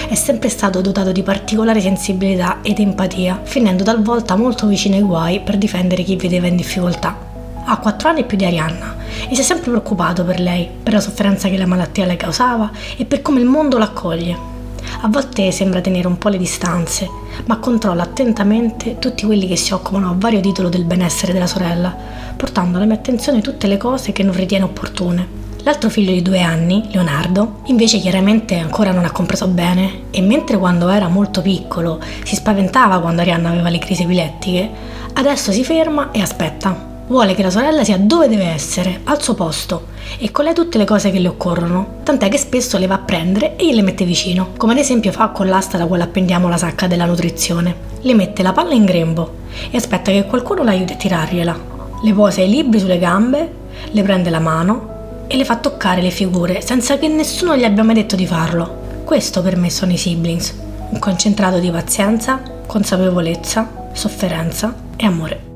È 0.07 0.15
sempre 0.15 0.47
stato 0.47 0.79
dotato 0.79 1.11
di 1.11 1.23
particolare 1.23 1.81
sensibilità 1.81 2.59
ed 2.61 2.79
empatia, 2.79 3.41
finendo 3.43 3.83
talvolta 3.83 4.37
molto 4.37 4.65
vicino 4.65 4.95
ai 4.95 5.01
guai 5.01 5.41
per 5.41 5.57
difendere 5.57 6.03
chi 6.03 6.15
vedeva 6.15 6.47
in 6.47 6.55
difficoltà. 6.55 7.17
Ha 7.65 7.77
4 7.79 8.09
anni 8.09 8.23
più 8.23 8.37
di 8.37 8.45
Arianna 8.45 8.95
e 9.29 9.35
si 9.35 9.41
è 9.41 9.43
sempre 9.43 9.71
preoccupato 9.71 10.23
per 10.23 10.39
lei, 10.39 10.69
per 10.81 10.93
la 10.93 11.01
sofferenza 11.01 11.49
che 11.49 11.57
la 11.57 11.67
malattia 11.67 12.05
le 12.05 12.15
causava 12.15 12.71
e 12.95 13.03
per 13.03 13.21
come 13.21 13.41
il 13.41 13.45
mondo 13.45 13.77
l'accoglie. 13.77 14.52
A 15.01 15.07
volte 15.07 15.51
sembra 15.51 15.81
tenere 15.81 16.07
un 16.07 16.17
po' 16.17 16.29
le 16.29 16.37
distanze, 16.37 17.09
ma 17.45 17.57
controlla 17.57 18.03
attentamente 18.03 18.99
tutti 18.99 19.25
quelli 19.25 19.47
che 19.47 19.55
si 19.55 19.73
occupano 19.73 20.09
a 20.09 20.15
vario 20.17 20.39
titolo 20.39 20.69
del 20.69 20.85
benessere 20.85 21.33
della 21.33 21.47
sorella, 21.47 21.95
portando 22.35 22.77
alla 22.77 22.85
mia 22.85 22.95
attenzione 22.95 23.41
tutte 23.41 23.67
le 23.67 23.77
cose 23.77 24.11
che 24.11 24.23
non 24.23 24.35
ritiene 24.35 24.65
opportune. 24.65 25.41
L'altro 25.63 25.89
figlio 25.89 26.11
di 26.11 26.21
due 26.21 26.41
anni, 26.41 26.89
Leonardo, 26.91 27.61
invece 27.65 27.99
chiaramente 27.99 28.57
ancora 28.57 28.91
non 28.91 29.05
ha 29.05 29.11
compreso 29.11 29.47
bene 29.47 30.03
e 30.11 30.21
mentre 30.21 30.57
quando 30.57 30.89
era 30.89 31.07
molto 31.07 31.41
piccolo 31.41 32.01
si 32.23 32.35
spaventava 32.35 32.99
quando 32.99 33.21
Arianna 33.21 33.49
aveva 33.49 33.69
le 33.69 33.79
crisi 33.79 34.03
epilettiche, 34.03 34.69
adesso 35.13 35.53
si 35.53 35.63
ferma 35.63 36.11
e 36.11 36.21
aspetta. 36.21 36.92
Vuole 37.05 37.35
che 37.35 37.43
la 37.43 37.49
sorella 37.49 37.83
sia 37.83 37.97
dove 37.97 38.29
deve 38.29 38.45
essere, 38.45 39.01
al 39.03 39.21
suo 39.21 39.33
posto, 39.33 39.87
e 40.17 40.31
con 40.31 40.45
lei 40.45 40.53
tutte 40.53 40.77
le 40.77 40.85
cose 40.85 41.11
che 41.11 41.19
le 41.19 41.27
occorrono, 41.27 41.99
tant'è 42.03 42.29
che 42.29 42.37
spesso 42.37 42.77
le 42.77 42.87
va 42.87 42.95
a 42.95 42.99
prendere 42.99 43.57
e 43.57 43.65
gliele 43.65 43.81
mette 43.81 44.05
vicino, 44.05 44.51
come 44.55 44.71
ad 44.71 44.79
esempio 44.79 45.11
fa 45.11 45.29
con 45.29 45.47
l'asta 45.47 45.77
da 45.77 45.85
quale 45.85 46.03
appendiamo 46.03 46.47
la 46.47 46.57
sacca 46.57 46.87
della 46.87 47.05
nutrizione. 47.05 47.91
Le 48.01 48.13
mette 48.13 48.41
la 48.41 48.53
palla 48.53 48.73
in 48.73 48.85
grembo 48.85 49.41
e 49.69 49.75
aspetta 49.77 50.11
che 50.11 50.25
qualcuno 50.25 50.63
l'aiuti 50.63 50.93
a 50.93 50.97
tirargliela. 50.97 51.59
Le 52.01 52.13
posa 52.13 52.41
i 52.41 52.49
libri 52.49 52.79
sulle 52.79 52.99
gambe, 52.99 53.51
le 53.91 54.01
prende 54.01 54.29
la 54.29 54.39
mano 54.39 55.25
e 55.27 55.35
le 55.35 55.45
fa 55.45 55.57
toccare 55.57 56.01
le 56.01 56.09
figure 56.09 56.61
senza 56.61 56.97
che 56.97 57.07
nessuno 57.09 57.57
gli 57.57 57.65
abbia 57.65 57.83
mai 57.83 57.95
detto 57.95 58.15
di 58.15 58.25
farlo. 58.25 58.81
Questo 59.03 59.41
per 59.41 59.57
me 59.57 59.69
sono 59.69 59.91
i 59.91 59.97
siblings, 59.97 60.53
un 60.89 60.99
concentrato 60.99 61.59
di 61.59 61.69
pazienza, 61.69 62.41
consapevolezza, 62.65 63.89
sofferenza 63.91 64.73
e 64.95 65.05
amore. 65.05 65.52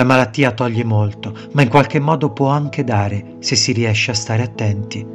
La 0.00 0.06
malattia 0.06 0.52
toglie 0.52 0.82
molto, 0.82 1.34
ma 1.52 1.60
in 1.60 1.68
qualche 1.68 2.00
modo 2.00 2.30
può 2.30 2.48
anche 2.48 2.84
dare, 2.84 3.34
se 3.40 3.54
si 3.54 3.72
riesce 3.72 4.10
a 4.10 4.14
stare 4.14 4.42
attenti. 4.42 5.06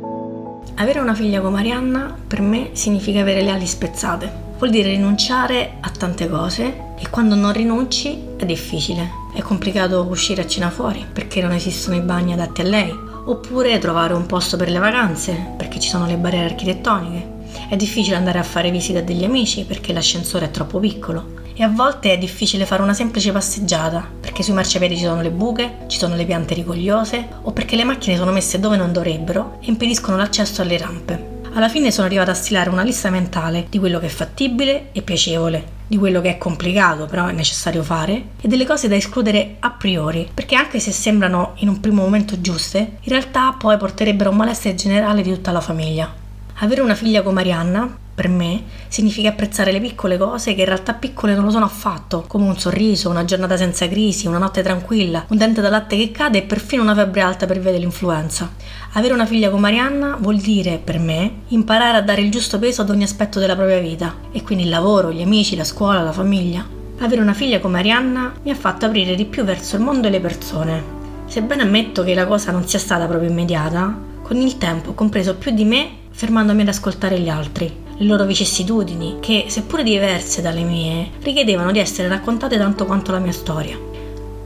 Avere 0.76 1.00
una 1.00 1.16
figlia 1.16 1.42
come 1.42 1.58
Arianna 1.58 2.16
per 2.28 2.40
me 2.40 2.70
significa 2.74 3.22
avere 3.22 3.42
le 3.42 3.50
ali 3.50 3.66
spezzate. 3.66 4.32
Vuol 4.60 4.70
dire 4.70 4.90
rinunciare 4.90 5.78
a 5.80 5.90
tante 5.90 6.30
cose 6.30 6.94
e 7.00 7.10
quando 7.10 7.34
non 7.34 7.52
rinunci 7.52 8.16
è 8.38 8.46
difficile. 8.46 9.10
È 9.34 9.42
complicato 9.42 10.06
uscire 10.08 10.44
a 10.44 10.48
cena 10.48 10.70
fuori 10.70 11.04
perché 11.12 11.42
non 11.42 11.54
esistono 11.54 11.96
i 11.96 12.02
bagni 12.02 12.34
adatti 12.34 12.62
a 12.62 12.66
lei, 12.66 12.96
oppure 13.26 13.80
trovare 13.80 14.14
un 14.14 14.28
posto 14.28 14.56
per 14.56 14.70
le 14.70 14.78
vacanze 14.78 15.54
perché 15.58 15.80
ci 15.80 15.90
sono 15.90 16.06
le 16.06 16.18
barriere 16.18 16.46
architettoniche. 16.46 17.28
È 17.70 17.76
difficile 17.76 18.18
andare 18.18 18.38
a 18.38 18.44
fare 18.44 18.70
visite 18.70 19.00
a 19.00 19.02
degli 19.02 19.24
amici 19.24 19.66
perché 19.66 19.94
l'ascensore 19.94 20.46
è 20.46 20.52
troppo 20.52 20.78
piccolo 20.78 21.45
e 21.58 21.64
a 21.64 21.70
volte 21.70 22.12
è 22.12 22.18
difficile 22.18 22.66
fare 22.66 22.82
una 22.82 22.94
semplice 22.94 23.32
passeggiata 23.32 24.06
perché 24.20 24.44
sui 24.44 24.54
marciapiedi 24.54 24.98
ci 24.98 25.06
sono 25.06 25.22
le 25.22 25.32
buche, 25.32 25.78
ci 25.88 25.98
sono 25.98 26.16
le 26.16 26.26
piante 26.26 26.54
rigogliose 26.54 27.28
o 27.44 27.52
perché 27.52 27.78
le 27.78 27.86
macchine 27.86 28.18
sono 28.18 28.32
messe 28.32 28.60
dove 28.60 28.76
non 28.76 28.92
dovrebbero 28.92 29.58
e 29.62 29.68
impediscono 29.68 30.18
l'accesso 30.18 30.62
alle 30.62 30.78
rampe. 30.78 31.34
Alla 31.54 31.70
fine 31.70 31.90
sono 31.90 32.06
arrivata 32.06 32.32
a 32.32 32.36
stilare 32.36 32.70
una 32.70 32.84
lista 32.84 33.10
mentale 33.10 33.68
di 33.70 33.80
quello 33.80 34.00
che 34.00 34.08
è 34.08 34.10
fattibile 34.10 34.90
e 34.92 35.02
piacevole, 35.02 35.64
di 35.88 35.98
quello 35.98 36.20
che 36.20 36.32
è 36.32 36.38
complicato 36.38 37.06
però 37.06 37.28
è 37.28 37.32
necessario 37.32 37.82
fare 37.82 38.26
e 38.42 38.48
delle 38.50 38.66
cose 38.66 38.90
da 38.90 38.96
escludere 38.96 39.56
a 39.60 39.72
priori, 39.72 40.30
perché 40.34 40.56
anche 40.56 40.82
se 40.82 40.92
sembrano 40.92 41.54
in 41.60 41.70
un 41.70 41.80
primo 41.80 42.02
momento 42.02 42.42
giuste, 42.42 42.98
in 43.00 43.10
realtà 43.10 43.56
poi 43.58 43.78
porterebbero 43.78 44.32
un 44.32 44.36
malessere 44.36 44.76
generale 44.76 45.22
di 45.22 45.32
tutta 45.32 45.52
la 45.52 45.62
famiglia. 45.62 46.14
Avere 46.56 46.82
una 46.82 46.96
figlia 46.96 47.22
come 47.22 47.40
Arianna 47.40 48.04
per 48.16 48.30
me 48.30 48.64
significa 48.88 49.28
apprezzare 49.28 49.74
le 49.74 49.82
piccole 49.82 50.18
cose 50.18 50.56
che 50.56 50.62
in 50.62 50.68
realtà 50.68 50.94
piccole 50.94 51.36
non 51.36 51.44
lo 51.44 51.52
sono 51.52 51.66
affatto, 51.66 52.24
come 52.28 52.46
un 52.46 52.58
sorriso, 52.58 53.10
una 53.10 53.26
giornata 53.26 53.58
senza 53.58 53.90
crisi, 53.90 54.26
una 54.26 54.38
notte 54.38 54.64
tranquilla, 54.64 55.26
un 55.28 55.38
dente 55.38 55.60
da 55.60 55.70
latte 55.70 55.98
che 55.98 56.12
cade 56.12 56.38
e 56.38 56.44
perfino 56.44 56.82
una 56.82 56.96
febbre 56.96 57.20
alta 57.20 57.46
per 57.46 57.60
via 57.60 57.74
dell'influenza. 57.74 58.50
Avere 58.94 59.14
una 59.14 59.26
figlia 59.26 59.50
come 59.50 59.68
Arianna 59.68 60.18
vuol 60.18 60.38
dire, 60.38 60.80
per 60.82 60.98
me, 60.98 61.40
imparare 61.48 61.98
a 61.98 62.02
dare 62.02 62.22
il 62.22 62.32
giusto 62.32 62.58
peso 62.58 62.84
ad 62.84 62.90
ogni 62.90 63.04
aspetto 63.04 63.40
della 63.40 63.56
propria 63.56 63.80
vita, 63.80 64.16
e 64.32 64.42
quindi 64.44 64.64
il 64.64 64.70
lavoro, 64.70 65.12
gli 65.12 65.22
amici, 65.22 65.58
la 65.58 65.66
scuola, 65.66 66.02
la 66.02 66.14
famiglia. 66.14 66.66
Avere 67.00 67.22
una 67.22 67.34
figlia 67.34 67.60
come 67.60 67.80
Arianna 67.80 68.32
mi 68.44 68.52
ha 68.52 68.56
fatto 68.56 68.86
aprire 68.86 69.16
di 69.16 69.26
più 69.26 69.44
verso 69.44 69.76
il 69.76 69.82
mondo 69.82 70.08
e 70.08 70.12
le 70.12 70.22
persone. 70.22 70.84
Sebbene 71.26 71.64
ammetto 71.64 72.04
che 72.06 72.14
la 72.14 72.26
cosa 72.26 72.52
non 72.52 72.66
sia 72.66 72.80
stata 72.80 73.08
proprio 73.08 73.30
immediata, 73.30 73.94
con 74.22 74.38
il 74.38 74.58
tempo 74.58 74.92
ho 74.92 74.94
compreso 74.94 75.36
più 75.36 75.52
di 75.52 75.66
me 75.66 75.90
fermandomi 76.12 76.62
ad 76.62 76.70
ascoltare 76.70 77.20
gli 77.20 77.28
altri 77.28 77.84
le 77.98 78.06
loro 78.06 78.26
vicissitudini, 78.26 79.18
che, 79.22 79.46
seppure 79.48 79.84
diverse 79.84 80.42
dalle 80.42 80.64
mie, 80.64 81.12
richiedevano 81.22 81.72
di 81.72 81.80
essere 81.80 82.08
raccontate 82.10 82.58
tanto 82.58 82.86
quanto 82.86 83.12
la 83.12 83.20
mia 83.20 83.32
storia. 83.32 83.78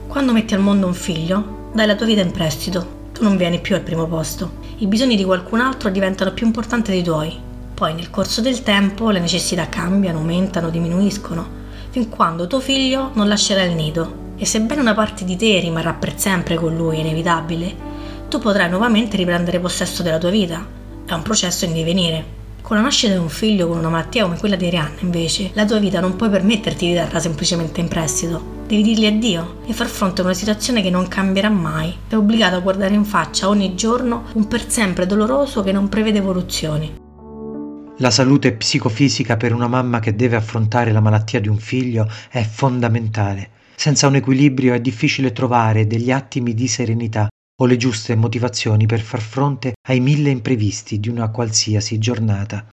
Quando 0.06 0.32
metti 0.32 0.54
al 0.54 0.60
mondo 0.60 0.86
un 0.86 0.94
figlio, 0.94 1.68
dai 1.72 1.86
la 1.86 1.96
tua 1.96 2.06
vita 2.06 2.20
in 2.20 2.30
prestito, 2.30 2.98
tu 3.12 3.24
non 3.24 3.36
vieni 3.36 3.60
più 3.60 3.74
al 3.74 3.82
primo 3.82 4.06
posto, 4.06 4.58
i 4.78 4.86
bisogni 4.86 5.16
di 5.16 5.24
qualcun 5.24 5.60
altro 5.60 5.90
diventano 5.90 6.32
più 6.32 6.46
importanti 6.46 6.90
dei 6.90 7.02
tuoi. 7.02 7.38
Poi 7.74 7.94
nel 7.94 8.10
corso 8.10 8.40
del 8.40 8.62
tempo 8.62 9.10
le 9.10 9.20
necessità 9.20 9.68
cambiano, 9.68 10.18
aumentano, 10.18 10.70
diminuiscono, 10.70 11.46
fin 11.90 12.08
quando 12.08 12.46
tuo 12.46 12.60
figlio 12.60 13.10
non 13.14 13.28
lascerà 13.28 13.62
il 13.62 13.74
nido. 13.74 14.28
E 14.36 14.46
sebbene 14.46 14.80
una 14.80 14.94
parte 14.94 15.24
di 15.24 15.36
te 15.36 15.60
rimarrà 15.60 15.92
per 15.92 16.18
sempre 16.18 16.54
con 16.54 16.74
lui, 16.74 17.00
inevitabile, 17.00 17.74
tu 18.28 18.38
potrai 18.38 18.70
nuovamente 18.70 19.16
riprendere 19.16 19.60
possesso 19.60 20.02
della 20.02 20.18
tua 20.18 20.30
vita. 20.30 20.64
È 21.04 21.12
un 21.12 21.22
processo 21.22 21.64
in 21.64 21.72
divenire. 21.72 22.39
Con 22.62 22.76
la 22.76 22.82
nascita 22.82 23.14
di 23.14 23.18
un 23.18 23.28
figlio 23.28 23.66
con 23.66 23.78
una 23.78 23.88
malattia 23.88 24.22
come 24.24 24.38
quella 24.38 24.56
di 24.56 24.66
Arianna, 24.66 25.00
invece, 25.00 25.50
la 25.54 25.64
tua 25.64 25.78
vita 25.78 26.00
non 26.00 26.16
puoi 26.16 26.30
permetterti 26.30 26.86
di 26.86 26.94
darla 26.94 27.18
semplicemente 27.18 27.80
in 27.80 27.88
prestito. 27.88 28.58
Devi 28.66 28.82
dirgli 28.82 29.06
addio 29.06 29.62
e 29.66 29.72
far 29.72 29.88
fronte 29.88 30.20
a 30.20 30.24
una 30.24 30.34
situazione 30.34 30.82
che 30.82 30.90
non 30.90 31.08
cambierà 31.08 31.48
mai. 31.48 31.96
Sei 32.06 32.18
obbligato 32.18 32.56
a 32.56 32.60
guardare 32.60 32.94
in 32.94 33.04
faccia 33.04 33.48
ogni 33.48 33.74
giorno 33.74 34.26
un 34.34 34.46
per 34.46 34.70
sempre 34.70 35.06
doloroso 35.06 35.62
che 35.62 35.72
non 35.72 35.88
prevede 35.88 36.18
evoluzioni. 36.18 36.98
La 37.96 38.10
salute 38.10 38.52
psicofisica 38.52 39.36
per 39.36 39.52
una 39.52 39.68
mamma 39.68 39.98
che 39.98 40.14
deve 40.14 40.36
affrontare 40.36 40.92
la 40.92 41.00
malattia 41.00 41.40
di 41.40 41.48
un 41.48 41.58
figlio 41.58 42.08
è 42.30 42.42
fondamentale. 42.42 43.50
Senza 43.74 44.06
un 44.06 44.14
equilibrio 44.14 44.74
è 44.74 44.80
difficile 44.80 45.32
trovare 45.32 45.86
degli 45.86 46.10
attimi 46.10 46.54
di 46.54 46.68
serenità 46.68 47.28
o 47.60 47.66
le 47.66 47.76
giuste 47.76 48.14
motivazioni 48.14 48.86
per 48.86 49.00
far 49.00 49.20
fronte 49.20 49.74
ai 49.88 50.00
mille 50.00 50.30
imprevisti 50.30 50.98
di 50.98 51.08
una 51.08 51.30
qualsiasi 51.30 51.98
giornata. 51.98 52.66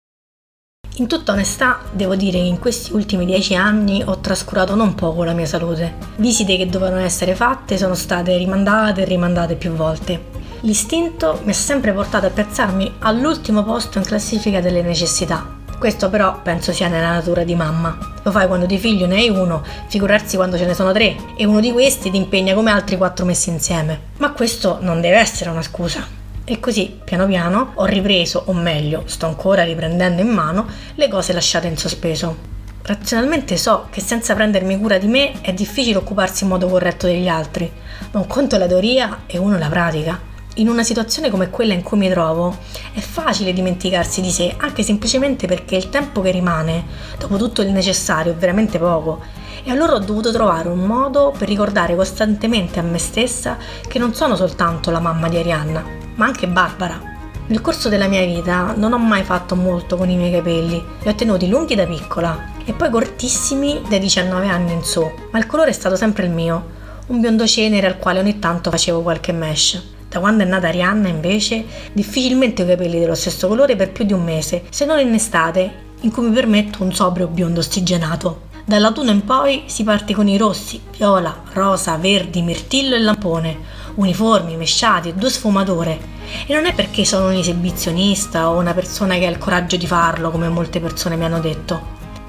In 0.99 1.09
tutta 1.09 1.33
onestà, 1.33 1.81
devo 1.91 2.15
dire 2.15 2.39
che 2.39 2.45
in 2.45 2.61
questi 2.61 2.93
ultimi 2.93 3.27
dieci 3.27 3.57
anni 3.57 4.03
ho 4.05 4.21
trascurato 4.21 4.77
non 4.77 4.95
poco 4.95 5.25
la 5.25 5.33
mia 5.33 5.47
salute. 5.47 5.95
Visite 6.17 6.57
che 6.57 6.67
dovevano 6.67 7.01
essere 7.01 7.35
fatte 7.35 7.77
sono 7.77 7.95
state 7.95 8.37
rimandate 8.37 9.03
e 9.03 9.05
rimandate 9.05 9.57
più 9.57 9.73
volte. 9.73 10.43
L'istinto 10.61 11.41
mi 11.45 11.51
ha 11.51 11.55
sempre 11.55 11.93
portato 11.93 12.27
a 12.27 12.31
piazzarmi 12.31 12.95
all'ultimo 13.01 13.65
posto 13.65 13.99
in 13.99 14.05
classifica 14.05 14.61
delle 14.61 14.83
necessità, 14.83 15.57
questo 15.79 16.09
però 16.09 16.41
penso 16.43 16.73
sia 16.73 16.89
nella 16.89 17.11
natura 17.11 17.43
di 17.43 17.55
mamma. 17.57 18.14
Lo 18.25 18.31
fai 18.31 18.47
quando 18.47 18.65
di 18.65 18.79
figlio 18.79 19.07
ne 19.07 19.17
hai 19.17 19.29
uno, 19.29 19.63
figurarsi 19.87 20.37
quando 20.37 20.57
ce 20.57 20.65
ne 20.65 20.73
sono 20.73 20.93
tre, 20.93 21.15
e 21.37 21.45
uno 21.45 21.61
di 21.61 21.71
questi 21.73 22.11
ti 22.11 22.17
impegna 22.17 22.55
come 22.55 22.71
altri 22.71 22.97
quattro 22.97 23.27
messi 23.27 23.51
insieme. 23.51 24.01
Ma 24.17 24.33
questo 24.33 24.79
non 24.81 25.03
deve 25.03 25.19
essere 25.19 25.51
una 25.51 25.61
scusa. 25.61 26.07
E 26.43 26.59
così, 26.59 26.99
piano 27.05 27.27
piano, 27.27 27.73
ho 27.75 27.85
ripreso, 27.85 28.45
o 28.47 28.55
meglio, 28.55 29.03
sto 29.05 29.27
ancora 29.27 29.63
riprendendo 29.63 30.23
in 30.23 30.29
mano, 30.29 30.67
le 30.95 31.09
cose 31.09 31.35
lasciate 31.35 31.67
in 31.67 31.77
sospeso. 31.77 32.53
Razionalmente 32.83 33.59
so 33.59 33.89
che 33.91 34.01
senza 34.01 34.35
prendermi 34.35 34.79
cura 34.79 34.97
di 34.97 35.07
me 35.07 35.41
è 35.43 35.53
difficile 35.53 35.99
occuparsi 35.99 36.45
in 36.45 36.51
modo 36.51 36.67
corretto 36.67 37.07
degli 37.07 37.29
altri, 37.29 37.71
ma 38.11 38.21
un 38.21 38.27
conto 38.27 38.57
è 38.57 38.59
la 38.59 38.67
teoria 38.67 39.21
e 39.27 39.37
uno 39.37 39.59
la 39.59 39.69
pratica 39.69 40.33
in 40.55 40.69
una 40.69 40.85
situazione 40.85 41.31
come 41.31 41.51
quella 41.51 41.73
in 41.73 41.83
cui 41.83 41.99
mi 41.99 42.09
trovo 42.09 42.57
è 42.93 43.01
facile 43.01 43.53
dimenticarsi 43.53 44.21
di 44.21 44.31
sé, 44.31 44.55
anche 44.57 44.85
semplicemente 44.85 45.49
perché 45.49 45.75
il 45.75 45.89
tempo 45.89 46.21
che 46.21 46.31
rimane, 46.31 46.85
dopo 47.19 47.37
tutto 47.37 47.63
il 47.63 47.73
necessario, 47.73 48.33
è 48.33 48.37
veramente 48.37 48.79
poco. 48.79 49.21
E 49.65 49.71
allora 49.71 49.95
ho 49.95 49.99
dovuto 49.99 50.31
trovare 50.31 50.69
un 50.69 50.81
modo 50.81 51.35
per 51.37 51.49
ricordare 51.49 51.97
costantemente 51.97 52.79
a 52.79 52.83
me 52.83 52.99
stessa 52.99 53.57
che 53.89 53.99
non 53.99 54.15
sono 54.15 54.37
soltanto 54.37 54.91
la 54.91 55.01
mamma 55.01 55.29
di 55.29 55.39
Arianna, 55.39 55.85
ma 56.15 56.27
anche 56.27 56.47
Barbara. 56.47 57.13
Nel 57.47 57.61
corso 57.61 57.89
della 57.89 58.07
mia 58.07 58.25
vita 58.25 58.75
non 58.77 58.93
ho 58.93 58.99
mai 58.99 59.25
fatto 59.25 59.57
molto 59.57 59.97
con 59.97 60.09
i 60.09 60.17
miei 60.17 60.31
capelli, 60.33 60.83
li 61.03 61.09
ho 61.09 61.15
tenuti 61.15 61.49
lunghi 61.49 61.75
da 61.75 61.87
piccola 61.87 62.53
e 62.65 62.73
poi 62.73 62.91
cortissimi 62.91 63.83
dai 63.89 63.99
19 63.99 64.47
anni 64.49 64.73
in 64.73 64.85
su, 64.85 65.11
ma 65.31 65.39
il 65.39 65.47
colore 65.47 65.71
è 65.71 65.75
stato 65.75 65.97
sempre 65.97 66.27
il 66.27 66.31
mio, 66.31 66.73
un 67.09 67.21
biondo 67.21 67.47
cenere 67.47 67.87
al 67.87 67.99
quale 67.99 68.21
ogni 68.21 68.39
tanto 68.39 68.71
facevo 68.71 69.03
qualche 69.03 69.33
mesh. 69.33 69.94
Da 70.15 70.21
quando 70.21 70.45
è 70.45 70.47
nata 70.47 70.69
Arianna, 70.69 71.09
invece, 71.09 71.65
difficilmente 71.93 72.63
ho 72.63 72.67
i 72.67 72.69
capelli 72.69 73.01
dello 73.01 73.17
stesso 73.17 73.49
colore 73.49 73.75
per 73.75 73.91
più 73.91 74.05
di 74.05 74.13
un 74.13 74.23
mese, 74.23 74.63
se 74.71 74.85
non 74.85 75.01
in 75.01 75.13
estate, 75.13 75.73
in 76.03 76.13
cui 76.13 76.29
mi 76.29 76.33
permetto 76.33 76.85
un 76.85 76.95
sobrio 76.95 77.27
biondo 77.27 77.59
ossigenato. 77.59 78.43
Dall'autunno 78.65 79.11
in 79.11 79.25
poi 79.25 79.65
si 79.67 79.83
parte 79.83 80.15
con 80.15 80.29
i 80.29 80.37
rossi, 80.37 80.81
viola, 80.97 81.43
rosa, 81.55 81.97
verdi, 81.97 82.43
mirtillo 82.43 82.95
e 82.95 83.01
lampone, 83.01 83.59
uniformi, 83.97 84.57
mesciati 84.57 85.09
e 85.09 85.15
due 85.15 85.31
sfumature. 85.31 85.99
E 86.47 86.55
non 86.55 86.67
è 86.67 86.75
perché 86.75 87.05
sono 87.05 87.27
un 87.27 87.35
esibizionista 87.35 88.51
o 88.51 88.57
una 88.57 88.73
persona 88.73 89.17
che 89.17 89.27
ha 89.27 89.31
il 89.31 89.39
coraggio 89.39 89.77
di 89.77 89.89
farlo, 89.89 90.31
come 90.31 90.49
molte 90.49 90.79
persone 90.79 91.17
mi 91.17 91.25
hanno 91.25 91.41
detto. 91.41 91.81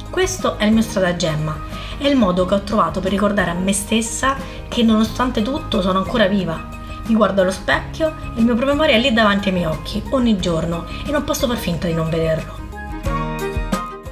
Questo 0.09 0.57
è 0.57 0.65
il 0.65 0.73
mio 0.73 0.81
stratagemma, 0.81 1.55
è 1.99 2.07
il 2.07 2.15
modo 2.15 2.47
che 2.47 2.55
ho 2.55 2.63
trovato 2.63 2.99
per 2.99 3.11
ricordare 3.11 3.51
a 3.51 3.53
me 3.53 3.73
stessa 3.73 4.35
che 4.67 4.81
nonostante 4.81 5.43
tutto 5.43 5.83
sono 5.83 5.99
ancora 5.99 6.25
viva 6.25 6.74
mi 7.07 7.15
guardo 7.15 7.41
allo 7.41 7.51
specchio 7.51 8.15
e 8.35 8.39
il 8.39 8.45
mio 8.45 8.55
promemoria 8.55 8.95
è 8.95 8.99
lì 8.99 9.13
davanti 9.13 9.49
ai 9.49 9.53
miei 9.53 9.65
occhi, 9.65 10.01
ogni 10.09 10.37
giorno, 10.37 10.85
e 11.05 11.11
non 11.11 11.23
posso 11.23 11.47
far 11.47 11.57
finta 11.57 11.87
di 11.87 11.93
non 11.93 12.09
vederlo. 12.09 12.63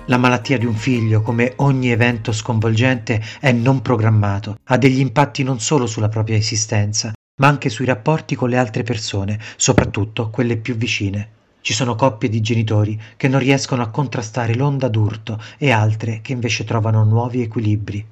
La 0.07 0.17
malattia 0.17 0.57
di 0.57 0.65
un 0.65 0.75
figlio, 0.75 1.21
come 1.21 1.53
ogni 1.57 1.89
evento 1.89 2.31
sconvolgente, 2.33 3.23
è 3.39 3.51
non 3.51 3.81
programmato, 3.81 4.57
ha 4.65 4.77
degli 4.77 4.99
impatti 4.99 5.43
non 5.43 5.59
solo 5.59 5.85
sulla 5.87 6.09
propria 6.09 6.35
esistenza, 6.35 7.13
ma 7.39 7.47
anche 7.47 7.69
sui 7.69 7.85
rapporti 7.85 8.35
con 8.35 8.49
le 8.49 8.57
altre 8.57 8.83
persone, 8.83 9.39
soprattutto 9.55 10.29
quelle 10.29 10.57
più 10.57 10.75
vicine. 10.75 11.29
Ci 11.61 11.73
sono 11.73 11.95
coppie 11.95 12.27
di 12.27 12.41
genitori 12.41 12.99
che 13.15 13.29
non 13.29 13.39
riescono 13.39 13.81
a 13.81 13.89
contrastare 13.89 14.53
l'onda 14.53 14.89
d'urto 14.89 15.41
e 15.57 15.71
altre 15.71 16.19
che 16.21 16.33
invece 16.33 16.65
trovano 16.65 17.05
nuovi 17.05 17.41
equilibri. 17.41 18.05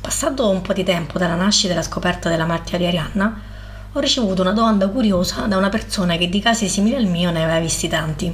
Passato 0.00 0.48
un 0.48 0.62
po' 0.62 0.72
di 0.72 0.84
tempo 0.84 1.18
dalla 1.18 1.34
nascita 1.34 1.72
e 1.72 1.76
la 1.76 1.82
scoperta 1.82 2.28
della 2.28 2.46
malattia 2.46 2.78
di 2.78 2.86
Arianna, 2.86 3.49
ho 3.92 3.98
ricevuto 3.98 4.42
una 4.42 4.52
domanda 4.52 4.86
curiosa 4.86 5.46
da 5.46 5.56
una 5.56 5.68
persona 5.68 6.16
che 6.16 6.28
di 6.28 6.38
casi 6.38 6.68
simili 6.68 6.94
al 6.94 7.06
mio 7.06 7.32
ne 7.32 7.42
aveva 7.42 7.58
visti 7.58 7.88
tanti. 7.88 8.32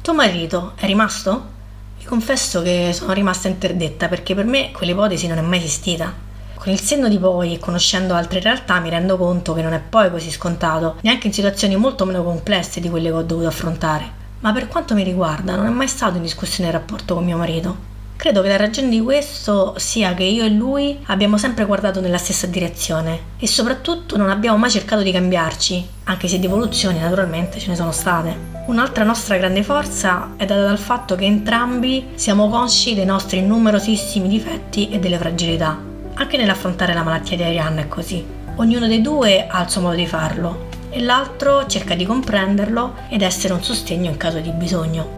Tuo 0.00 0.14
marito 0.14 0.72
è 0.76 0.86
rimasto? 0.86 1.54
Vi 1.98 2.04
confesso 2.06 2.62
che 2.62 2.92
sono 2.94 3.12
rimasta 3.12 3.48
interdetta 3.48 4.08
perché 4.08 4.34
per 4.34 4.46
me 4.46 4.70
quell'ipotesi 4.72 5.26
non 5.26 5.36
è 5.36 5.42
mai 5.42 5.58
esistita. 5.58 6.10
Con 6.54 6.72
il 6.72 6.80
senno 6.80 7.08
di 7.08 7.18
poi 7.18 7.52
e 7.52 7.58
conoscendo 7.58 8.14
altre 8.14 8.40
realtà 8.40 8.80
mi 8.80 8.88
rendo 8.88 9.18
conto 9.18 9.52
che 9.52 9.60
non 9.60 9.74
è 9.74 9.80
poi 9.80 10.10
così 10.10 10.30
scontato, 10.30 10.96
neanche 11.02 11.26
in 11.26 11.34
situazioni 11.34 11.76
molto 11.76 12.06
meno 12.06 12.24
complesse 12.24 12.80
di 12.80 12.88
quelle 12.88 13.10
che 13.10 13.16
ho 13.16 13.22
dovuto 13.22 13.48
affrontare. 13.48 14.10
Ma 14.40 14.50
per 14.52 14.66
quanto 14.66 14.94
mi 14.94 15.02
riguarda 15.02 15.56
non 15.56 15.66
è 15.66 15.70
mai 15.70 15.88
stato 15.88 16.16
in 16.16 16.22
discussione 16.22 16.70
il 16.70 16.74
rapporto 16.74 17.14
con 17.14 17.24
mio 17.24 17.36
marito. 17.36 17.95
Credo 18.16 18.40
che 18.40 18.48
la 18.48 18.56
ragione 18.56 18.88
di 18.88 19.00
questo 19.00 19.74
sia 19.76 20.14
che 20.14 20.24
io 20.24 20.42
e 20.42 20.48
lui 20.48 20.98
abbiamo 21.04 21.36
sempre 21.36 21.66
guardato 21.66 22.00
nella 22.00 22.16
stessa 22.16 22.46
direzione 22.46 23.20
e 23.38 23.46
soprattutto 23.46 24.16
non 24.16 24.30
abbiamo 24.30 24.56
mai 24.56 24.70
cercato 24.70 25.02
di 25.02 25.12
cambiarci, 25.12 25.86
anche 26.04 26.26
se 26.26 26.38
di 26.38 26.46
evoluzioni 26.46 26.98
naturalmente 26.98 27.58
ce 27.58 27.68
ne 27.68 27.76
sono 27.76 27.92
state. 27.92 28.54
Un'altra 28.66 29.04
nostra 29.04 29.36
grande 29.36 29.62
forza 29.62 30.32
è 30.38 30.46
data 30.46 30.62
dal 30.62 30.78
fatto 30.78 31.14
che 31.14 31.26
entrambi 31.26 32.08
siamo 32.14 32.48
consci 32.48 32.94
dei 32.94 33.04
nostri 33.04 33.42
numerosissimi 33.42 34.28
difetti 34.28 34.88
e 34.88 34.98
delle 34.98 35.18
fragilità. 35.18 35.78
Anche 36.14 36.38
nell'affrontare 36.38 36.94
la 36.94 37.02
malattia 37.02 37.36
di 37.36 37.42
Arianna 37.42 37.82
è 37.82 37.88
così. 37.88 38.24
Ognuno 38.56 38.86
dei 38.86 39.02
due 39.02 39.46
ha 39.46 39.62
il 39.62 39.68
suo 39.68 39.82
modo 39.82 39.94
di 39.94 40.06
farlo 40.06 40.68
e 40.88 41.02
l'altro 41.02 41.66
cerca 41.66 41.94
di 41.94 42.06
comprenderlo 42.06 42.94
ed 43.10 43.20
essere 43.20 43.52
un 43.52 43.62
sostegno 43.62 44.10
in 44.10 44.16
caso 44.16 44.40
di 44.40 44.50
bisogno. 44.50 45.15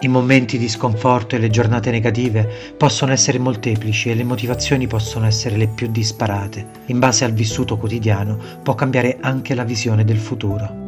I 0.00 0.06
momenti 0.06 0.58
di 0.58 0.68
sconforto 0.68 1.34
e 1.34 1.40
le 1.40 1.50
giornate 1.50 1.90
negative 1.90 2.48
possono 2.76 3.10
essere 3.10 3.40
molteplici 3.40 4.10
e 4.10 4.14
le 4.14 4.22
motivazioni 4.22 4.86
possono 4.86 5.26
essere 5.26 5.56
le 5.56 5.66
più 5.66 5.88
disparate. 5.90 6.64
In 6.86 7.00
base 7.00 7.24
al 7.24 7.32
vissuto 7.32 7.76
quotidiano 7.76 8.38
può 8.62 8.76
cambiare 8.76 9.18
anche 9.20 9.56
la 9.56 9.64
visione 9.64 10.04
del 10.04 10.18
futuro. 10.18 10.86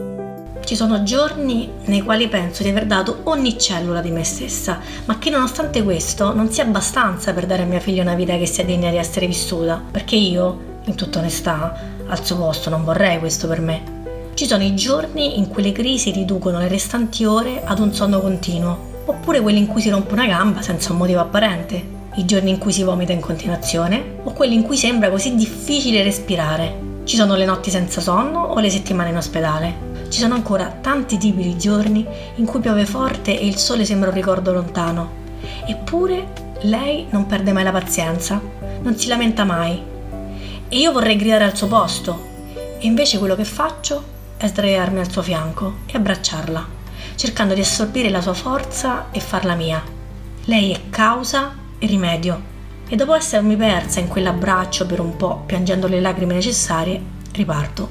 Ci 0.64 0.76
sono 0.76 1.02
giorni 1.02 1.68
nei 1.86 2.02
quali 2.02 2.28
penso 2.28 2.62
di 2.62 2.68
aver 2.68 2.86
dato 2.86 3.22
ogni 3.24 3.58
cellula 3.58 4.00
di 4.00 4.12
me 4.12 4.22
stessa, 4.22 4.78
ma 5.06 5.18
che 5.18 5.28
nonostante 5.28 5.82
questo 5.82 6.32
non 6.32 6.52
sia 6.52 6.62
abbastanza 6.62 7.32
per 7.32 7.46
dare 7.46 7.62
a 7.62 7.66
mia 7.66 7.80
figlia 7.80 8.02
una 8.02 8.14
vita 8.14 8.38
che 8.38 8.46
sia 8.46 8.64
degna 8.64 8.90
di 8.90 8.96
essere 8.96 9.26
vissuta, 9.26 9.82
perché 9.90 10.14
io, 10.14 10.78
in 10.84 10.94
tutta 10.94 11.18
onestà, 11.18 11.74
al 12.06 12.24
suo 12.24 12.36
posto 12.36 12.70
non 12.70 12.84
vorrei 12.84 13.18
questo 13.18 13.48
per 13.48 13.60
me. 13.60 13.98
Ci 14.34 14.46
sono 14.46 14.62
i 14.62 14.76
giorni 14.76 15.36
in 15.36 15.48
cui 15.48 15.64
le 15.64 15.72
crisi 15.72 16.12
riducono 16.12 16.60
le 16.60 16.68
restanti 16.68 17.24
ore 17.24 17.64
ad 17.64 17.80
un 17.80 17.92
sonno 17.92 18.20
continuo 18.20 18.89
oppure 19.10 19.40
quelli 19.40 19.58
in 19.58 19.66
cui 19.66 19.80
si 19.80 19.90
rompe 19.90 20.12
una 20.12 20.26
gamba 20.26 20.62
senza 20.62 20.92
un 20.92 20.98
motivo 20.98 21.20
apparente, 21.20 21.98
i 22.14 22.24
giorni 22.24 22.50
in 22.50 22.58
cui 22.58 22.72
si 22.72 22.84
vomita 22.84 23.12
in 23.12 23.20
continuazione 23.20 24.18
o 24.22 24.32
quelli 24.32 24.54
in 24.54 24.62
cui 24.62 24.76
sembra 24.76 25.10
così 25.10 25.34
difficile 25.34 26.02
respirare. 26.02 26.88
Ci 27.04 27.16
sono 27.16 27.34
le 27.34 27.44
notti 27.44 27.70
senza 27.70 28.00
sonno 28.00 28.40
o 28.40 28.58
le 28.60 28.70
settimane 28.70 29.10
in 29.10 29.16
ospedale. 29.16 29.88
Ci 30.08 30.20
sono 30.20 30.34
ancora 30.34 30.78
tanti 30.80 31.18
tipi 31.18 31.42
di 31.42 31.58
giorni 31.58 32.06
in 32.36 32.44
cui 32.44 32.60
piove 32.60 32.86
forte 32.86 33.38
e 33.38 33.46
il 33.46 33.56
sole 33.56 33.84
sembra 33.84 34.10
un 34.10 34.14
ricordo 34.14 34.52
lontano. 34.52 35.18
Eppure 35.66 36.56
lei 36.62 37.06
non 37.10 37.26
perde 37.26 37.52
mai 37.52 37.64
la 37.64 37.72
pazienza, 37.72 38.40
non 38.82 38.96
si 38.96 39.08
lamenta 39.08 39.44
mai. 39.44 39.80
E 40.68 40.78
io 40.78 40.92
vorrei 40.92 41.16
gridare 41.16 41.44
al 41.44 41.56
suo 41.56 41.66
posto, 41.66 42.28
e 42.78 42.86
invece 42.86 43.18
quello 43.18 43.34
che 43.34 43.44
faccio 43.44 44.02
è 44.36 44.46
sdraiarmi 44.46 45.00
al 45.00 45.10
suo 45.10 45.22
fianco 45.22 45.78
e 45.86 45.96
abbracciarla 45.96 46.78
cercando 47.20 47.52
di 47.52 47.60
assorbire 47.60 48.08
la 48.08 48.22
sua 48.22 48.32
forza 48.32 49.08
e 49.10 49.20
farla 49.20 49.54
mia. 49.54 49.82
Lei 50.44 50.72
è 50.72 50.88
causa 50.88 51.54
e 51.78 51.86
rimedio. 51.86 52.40
E 52.88 52.96
dopo 52.96 53.14
essermi 53.14 53.56
persa 53.56 54.00
in 54.00 54.08
quell'abbraccio 54.08 54.86
per 54.86 55.00
un 55.00 55.14
po', 55.16 55.42
piangendo 55.44 55.86
le 55.86 56.00
lacrime 56.00 56.32
necessarie, 56.32 56.98
riparto. 57.32 57.90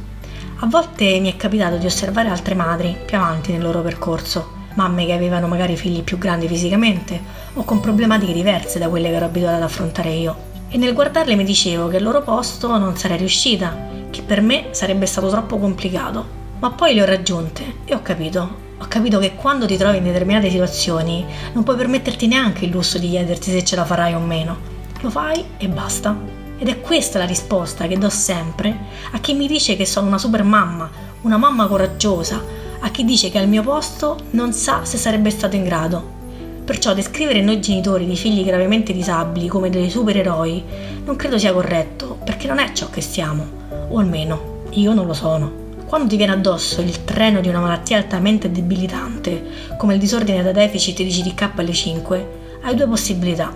A 0.62 0.66
volte 0.66 1.20
mi 1.20 1.32
è 1.32 1.38
capitato 1.38 1.78
di 1.78 1.86
osservare 1.86 2.28
altre 2.30 2.56
madri 2.56 2.98
più 3.06 3.18
avanti 3.18 3.52
nel 3.52 3.62
loro 3.62 3.82
percorso, 3.82 4.50
mamme 4.74 5.06
che 5.06 5.14
avevano 5.14 5.46
magari 5.46 5.78
figli 5.78 6.02
più 6.02 6.18
grandi 6.18 6.48
fisicamente 6.48 7.22
o 7.54 7.64
con 7.64 7.82
problematiche 7.82 8.34
diverse 8.34 8.80
da 8.80 8.90
quelle 8.90 9.10
che 9.10 9.16
ero 9.16 9.26
abituata 9.26 9.58
ad 9.58 9.62
affrontare 9.62 10.10
io. 10.10 10.36
E 10.70 10.78
nel 10.78 10.96
guardarle 10.96 11.36
mi 11.36 11.44
dicevo 11.44 11.88
che 11.88 11.98
al 11.98 12.04
loro 12.04 12.24
posto 12.24 12.76
non 12.80 12.98
sarei 12.98 13.20
riuscita, 13.20 13.78
che 14.10 14.24
per 14.24 14.42
me 14.42 14.70
sarebbe 14.72 15.06
stato 15.06 15.30
troppo 15.30 15.60
complicato. 15.60 16.26
Ma 16.58 16.72
poi 16.72 16.96
le 16.96 17.04
ho 17.04 17.06
raggiunte 17.06 17.76
e 17.86 17.94
ho 17.94 18.02
capito 18.02 18.68
ho 18.82 18.86
capito 18.88 19.20
che 19.20 19.36
quando 19.36 19.66
ti 19.66 19.76
trovi 19.76 19.98
in 19.98 20.04
determinate 20.04 20.50
situazioni 20.50 21.26
non 21.54 21.64
puoi 21.64 21.76
permetterti 21.76 22.28
neanche 22.28 22.64
il 22.64 22.72
lusso 22.72 22.98
di 22.98 23.10
chiederti 23.10 23.52
se 23.52 23.64
ce 23.64 23.76
la 23.76 23.84
farai 23.84 24.14
o 24.14 24.20
meno. 24.20 24.58
Lo 25.02 25.10
fai 25.10 25.44
e 25.58 25.68
basta. 25.68 26.18
Ed 26.58 26.68
è 26.70 26.80
questa 26.80 27.20
la 27.20 27.26
risposta 27.26 27.88
che 27.88 27.98
do 27.98 28.10
sempre 28.10 28.76
a 29.12 29.20
chi 29.20 29.34
mi 29.34 29.48
dice 29.48 29.76
che 29.76 29.86
sono 29.86 30.08
una 30.08 30.18
super 30.18 30.44
mamma, 30.44 30.90
una 31.22 31.38
mamma 31.38 31.68
coraggiosa, 31.68 32.42
a 32.80 32.90
chi 32.90 33.04
dice 33.04 33.30
che 33.30 33.38
al 33.38 33.50
mio 33.50 33.64
posto 33.64 34.18
non 34.32 34.54
sa 34.54 34.86
se 34.86 34.98
sarebbe 34.98 35.30
stato 35.30 35.58
in 35.58 35.64
grado. 35.66 36.18
Perciò 36.64 36.94
descrivere 36.94 37.42
noi 37.42 37.60
genitori 37.60 38.06
di 38.06 38.16
figli 38.16 38.46
gravemente 38.46 38.94
disabili 38.94 39.48
come 39.48 39.70
dei 39.70 39.90
supereroi 39.90 40.64
non 41.04 41.16
credo 41.18 41.38
sia 41.38 41.52
corretto, 41.52 42.18
perché 42.24 42.48
non 42.48 42.60
è 42.60 42.72
ciò 42.74 42.90
che 42.90 43.02
siamo, 43.02 43.46
o 43.90 43.98
almeno 43.98 44.62
io 44.72 44.94
non 44.94 45.06
lo 45.06 45.14
sono. 45.14 45.59
Quando 45.90 46.08
ti 46.08 46.18
viene 46.18 46.34
addosso 46.34 46.82
il 46.82 47.04
treno 47.04 47.42
di 47.42 47.48
una 47.48 47.62
malattia 47.62 47.98
altamente 47.98 48.52
debilitante, 48.52 49.74
come 49.76 49.96
il 49.96 50.00
disordine 50.00 50.44
da 50.44 50.52
deficit 50.52 50.98
di 50.98 51.10
GDK-L5, 51.10 52.26
hai 52.62 52.76
due 52.76 52.88
possibilità, 52.88 53.52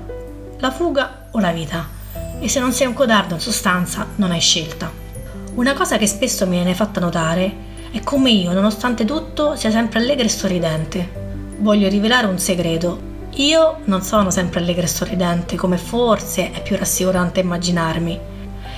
la 0.58 0.72
fuga 0.72 1.28
o 1.30 1.39
la 1.39 1.52
vita. 1.52 1.88
E 2.39 2.50
se 2.50 2.60
non 2.60 2.72
sei 2.72 2.88
un 2.88 2.96
codardo 2.96 3.36
in 3.36 3.39
sostanza, 3.39 4.08
non 4.15 4.32
hai 4.32 4.39
scelta. 4.39 4.91
Una 5.54 5.74
cosa 5.74 5.98
che 5.98 6.08
spesso 6.08 6.48
mi 6.48 6.56
viene 6.56 6.74
fatta 6.74 7.00
notare 7.00 7.56
è 7.91 8.00
come 8.00 8.32
io, 8.32 8.52
nonostante 8.52 9.06
tutto, 9.06 9.56
sia 9.56 9.69
sempre 9.69 10.00
allegra 10.00 10.24
e 10.24 10.30
sorridente. 10.30 11.12
Voglio 11.60 11.88
rivelare 11.88 12.26
un 12.26 12.39
segreto. 12.39 13.12
Io 13.36 13.82
non 13.84 14.02
sono 14.02 14.32
sempre 14.32 14.60
allegra 14.60 14.82
e 14.82 14.88
sorridente, 14.88 15.56
come 15.56 15.78
forse 15.78 16.50
è 16.52 16.63
più 16.63 16.78
rassicurante 16.78 17.41
immaginarmi 17.41 18.32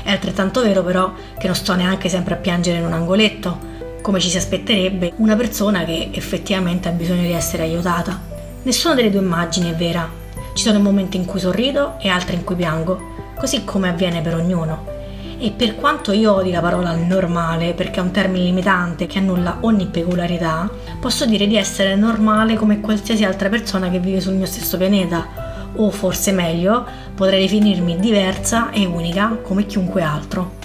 è 0.06 0.12
altrettanto 0.12 0.62
vero 0.62 0.84
però 0.84 1.13
che 1.36 1.48
non 1.48 1.56
sto 1.56 1.74
neanche 1.74 2.10
sempre 2.10 2.36
a 2.36 2.38
piangere 2.38 2.78
in 2.78 2.86
un 2.86 2.94
angoletto, 2.94 3.74
come 4.04 4.20
ci 4.20 4.30
si 4.30 4.38
aspetterebbe 4.38 5.13
una 5.15 5.36
persona 5.36 5.84
che 5.84 6.12
effettivamente 6.13 6.88
ha 6.88 6.91
bisogno 6.91 7.24
di 7.24 7.32
essere 7.32 7.63
aiutata. 7.63 8.22
Nessuna 8.62 8.94
delle 8.94 9.10
due 9.10 9.22
immagini 9.22 9.72
è 9.72 9.76
vera. 9.76 10.08
Ci 10.54 10.63
sono 10.63 10.80
momenti 10.80 11.18
in 11.18 11.26
cui 11.26 11.39
sorrido 11.39 11.96
e 12.00 12.10
altri 12.10 12.36
in 12.36 12.44
cui 12.44 12.54
piango, 12.54 13.34
così 13.36 13.63
come 13.63 13.89
avviene 13.89 14.22
per 14.22 14.36
ognuno. 14.36 14.94
E 15.39 15.50
per 15.50 15.76
quanto 15.76 16.12
io 16.12 16.36
odi 16.36 16.52
la 16.52 16.62
parola 16.62 16.94
normale, 16.94 17.74
perché 17.74 18.00
è 18.00 18.04
un 18.04 18.12
termine 18.12 18.46
limitante 18.46 19.08
che 19.08 19.18
annulla 19.18 19.58
ogni 19.62 19.88
peculiarità, 19.88 20.70
posso 21.00 21.26
dire 21.26 21.48
di 21.48 21.58
essere 21.58 21.96
normale 21.96 22.58
come 22.58 22.80
qualsiasi 22.80 23.24
altra 23.24 23.50
persona 23.50 23.89
che 23.89 23.98
vive 23.98 24.22
sul 24.22 24.36
mio 24.36 24.46
stesso 24.46 24.78
pianeta, 24.78 25.44
o 25.76 25.90
forse 25.92 26.32
meglio, 26.32 26.86
potrei 27.16 27.42
definirmi 27.42 27.98
diversa 27.98 28.72
e 28.72 28.86
unica 28.86 29.38
come 29.42 29.66
chiunque 29.66 30.02
altro. 30.02 30.64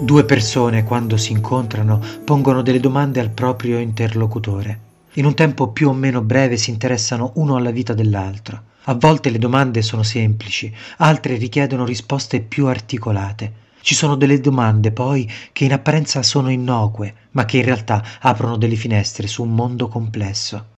Due 0.00 0.24
persone 0.24 0.84
quando 0.84 1.16
si 1.16 1.32
incontrano 1.32 2.00
pongono 2.24 2.62
delle 2.62 2.80
domande 2.80 3.20
al 3.20 3.30
proprio 3.30 3.78
interlocutore. 3.78 4.80
In 5.14 5.24
un 5.24 5.34
tempo 5.34 5.68
più 5.68 5.88
o 5.88 5.92
meno 5.92 6.22
breve 6.22 6.56
si 6.56 6.70
interessano 6.70 7.32
uno 7.34 7.56
alla 7.56 7.72
vita 7.72 7.92
dell'altro. 7.92 8.62
A 8.84 8.94
volte 8.94 9.30
le 9.30 9.38
domande 9.38 9.82
sono 9.82 10.02
semplici, 10.02 10.72
altre 10.98 11.36
richiedono 11.36 11.84
risposte 11.84 12.40
più 12.40 12.66
articolate. 12.66 13.52
Ci 13.80 13.94
sono 13.94 14.16
delle 14.16 14.40
domande 14.40 14.92
poi 14.92 15.30
che 15.52 15.64
in 15.64 15.72
apparenza 15.72 16.22
sono 16.22 16.50
innocue, 16.50 17.14
ma 17.32 17.44
che 17.44 17.58
in 17.58 17.64
realtà 17.64 18.02
aprono 18.20 18.56
delle 18.56 18.76
finestre 18.76 19.26
su 19.26 19.42
un 19.42 19.54
mondo 19.54 19.88
complesso. 19.88 20.76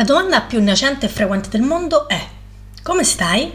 La 0.00 0.06
domanda 0.06 0.40
più 0.40 0.60
innocente 0.60 1.04
e 1.04 1.08
frequente 1.10 1.50
del 1.50 1.60
mondo 1.60 2.08
è 2.08 2.18
come 2.82 3.04
stai? 3.04 3.52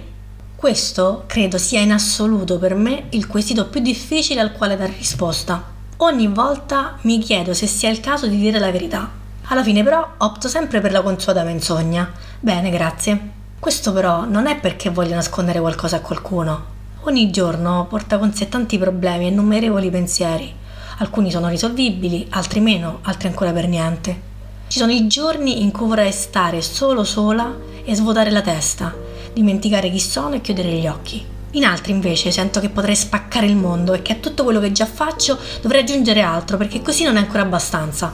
Questo 0.55 1.23
credo 1.25 1.58
sia 1.58 1.79
in 1.79 1.91
assoluto 1.91 2.60
per 2.60 2.75
me 2.75 3.05
il 3.10 3.25
quesito 3.25 3.65
più 3.65 3.79
difficile 3.79 4.41
al 4.41 4.51
quale 4.51 4.77
dare 4.77 4.93
risposta. 4.95 5.63
Ogni 5.97 6.27
volta 6.27 6.99
mi 7.01 7.17
chiedo 7.17 7.55
se 7.55 7.65
sia 7.65 7.89
il 7.89 7.99
caso 7.99 8.27
di 8.27 8.38
dire 8.38 8.60
la 8.60 8.69
verità. 8.69 9.10
Alla 9.45 9.63
fine 9.63 9.84
però 9.84 10.08
opto 10.17 10.47
sempre 10.47 10.81
per 10.81 10.91
la 10.91 11.01
consueta 11.01 11.41
menzogna. 11.41 12.12
Bene, 12.39 12.69
grazie. 12.69 13.19
Questo 13.60 13.91
però 13.91 14.25
non 14.25 14.45
è 14.45 14.60
perché 14.60 14.91
voglio 14.91 15.15
nascondere 15.15 15.60
qualcosa 15.60 15.95
a 15.95 16.01
qualcuno. 16.01 16.65
Ogni 17.05 17.31
giorno 17.31 17.88
porta 17.89 18.19
con 18.19 18.36
sé 18.36 18.49
tanti 18.49 18.77
problemi 18.77 19.25
e 19.25 19.29
innumerevoli 19.29 19.89
pensieri. 19.89 20.53
Alcuni 20.99 21.31
sono 21.31 21.47
risolvibili, 21.47 22.27
altri 22.29 22.60
meno, 22.60 22.99
altri 23.01 23.29
ancora 23.29 23.51
per 23.51 23.67
niente. 23.67 24.34
Ci 24.67 24.80
sono 24.80 24.91
i 24.91 25.08
giorni 25.08 25.62
in 25.62 25.71
cui 25.71 25.88
vorrei 25.88 26.12
stare 26.12 26.62
solo 26.62 27.04
sola 27.04 27.56
e 27.86 27.95
svuotare 27.95 28.32
la 28.32 28.41
testa, 28.41 28.93
dimenticare 29.32 29.89
chi 29.89 29.99
sono 29.99 30.36
e 30.36 30.41
chiudere 30.41 30.69
gli 30.71 30.88
occhi. 30.88 31.23
In 31.51 31.63
altri 31.63 31.91
invece 31.93 32.32
sento 32.32 32.60
che 32.60 32.69
potrei 32.69 32.95
spaccare 32.95 33.45
il 33.45 33.56
mondo 33.56 33.93
e 33.93 34.01
che 34.01 34.13
a 34.13 34.17
tutto 34.17 34.43
quello 34.43 34.60
che 34.60 34.73
già 34.73 34.86
faccio 34.86 35.38
dovrei 35.62 35.82
aggiungere 35.82 36.21
altro 36.21 36.58
perché 36.58 36.82
così 36.82 37.04
non 37.04 37.15
è 37.15 37.19
ancora 37.19 37.43
abbastanza. 37.43 38.13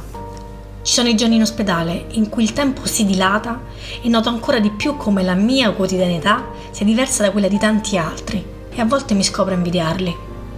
Ci 0.83 0.93
sono 0.93 1.07
i 1.07 1.15
giorni 1.15 1.35
in 1.35 1.41
ospedale 1.41 2.05
in 2.11 2.29
cui 2.29 2.43
il 2.43 2.53
tempo 2.53 2.85
si 2.85 3.05
dilata 3.05 3.61
e 4.01 4.09
noto 4.09 4.29
ancora 4.29 4.59
di 4.59 4.71
più 4.71 4.97
come 4.97 5.23
la 5.23 5.35
mia 5.35 5.71
quotidianità 5.71 6.45
sia 6.69 6.85
diversa 6.85 7.23
da 7.23 7.31
quella 7.31 7.47
di 7.47 7.57
tanti 7.57 7.97
altri 7.97 8.45
e 8.69 8.81
a 8.81 8.85
volte 8.85 9.13
mi 9.15 9.23
scopro 9.23 9.53
a 9.53 9.57
invidiarli. 9.57 10.15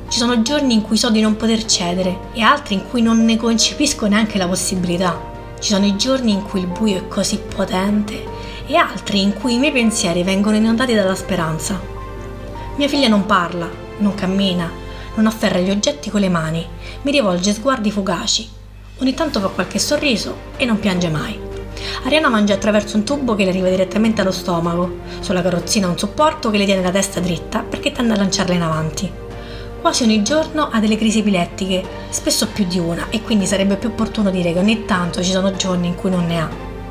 Ci 0.09 0.17
sono 0.17 0.41
giorni 0.41 0.73
in 0.73 0.81
cui 0.81 0.97
so 0.97 1.09
di 1.09 1.21
non 1.21 1.37
poter 1.37 1.63
cedere 1.65 2.31
e 2.33 2.41
altri 2.41 2.73
in 2.73 2.89
cui 2.89 3.01
non 3.01 3.23
ne 3.23 3.37
concepisco 3.37 4.07
neanche 4.07 4.37
la 4.37 4.47
possibilità. 4.47 5.32
Ci 5.63 5.71
sono 5.71 5.85
i 5.85 5.95
giorni 5.95 6.33
in 6.33 6.43
cui 6.43 6.59
il 6.59 6.67
buio 6.67 6.97
è 6.97 7.07
così 7.07 7.37
potente 7.37 8.21
e 8.67 8.75
altri 8.75 9.21
in 9.21 9.31
cui 9.33 9.53
i 9.53 9.59
miei 9.59 9.71
pensieri 9.71 10.21
vengono 10.21 10.57
inondati 10.57 10.93
dalla 10.93 11.15
speranza. 11.15 11.79
Mia 12.75 12.89
figlia 12.89 13.07
non 13.07 13.25
parla, 13.25 13.69
non 13.99 14.13
cammina, 14.13 14.69
non 15.15 15.25
afferra 15.25 15.59
gli 15.59 15.69
oggetti 15.69 16.09
con 16.09 16.19
le 16.19 16.27
mani, 16.27 16.67
mi 17.03 17.11
rivolge 17.11 17.53
sguardi 17.53 17.91
fugaci. 17.91 18.49
Ogni 18.99 19.13
tanto 19.13 19.39
fa 19.39 19.47
qualche 19.47 19.79
sorriso 19.79 20.35
e 20.57 20.65
non 20.65 20.79
piange 20.79 21.07
mai. 21.07 21.39
Ariana 22.03 22.27
mangia 22.27 22.55
attraverso 22.55 22.97
un 22.97 23.05
tubo 23.05 23.33
che 23.33 23.45
le 23.45 23.51
arriva 23.51 23.69
direttamente 23.69 24.19
allo 24.19 24.31
stomaco. 24.31 24.97
Sulla 25.21 25.41
carrozzina 25.41 25.87
un 25.87 25.97
supporto 25.97 26.49
che 26.49 26.57
le 26.57 26.65
tiene 26.65 26.81
la 26.81 26.91
testa 26.91 27.21
dritta 27.21 27.59
perché 27.61 27.93
tende 27.93 28.11
a 28.11 28.17
lanciarla 28.17 28.53
in 28.53 28.61
avanti. 28.61 29.22
Quasi 29.83 30.03
ogni 30.03 30.23
giorno 30.23 30.69
ha 30.71 30.79
delle 30.79 30.95
crisi 30.95 31.19
epilettiche, 31.19 31.83
spesso 32.07 32.47
più 32.47 32.65
di 32.65 32.79
una, 32.79 33.07
e 33.09 33.21
quindi 33.21 33.45
sarebbe 33.45 33.75
più 33.75 33.89
opportuno 33.89 34.29
dire 34.29 34.53
che 34.53 34.59
ogni 34.59 34.85
tanto 34.85 35.21
ci 35.21 35.31
sono 35.31 35.57
giorni 35.57 35.87
in 35.87 35.95
cui 35.95 36.09
non 36.09 36.25
ne 36.25 36.39
ha. 36.39 36.49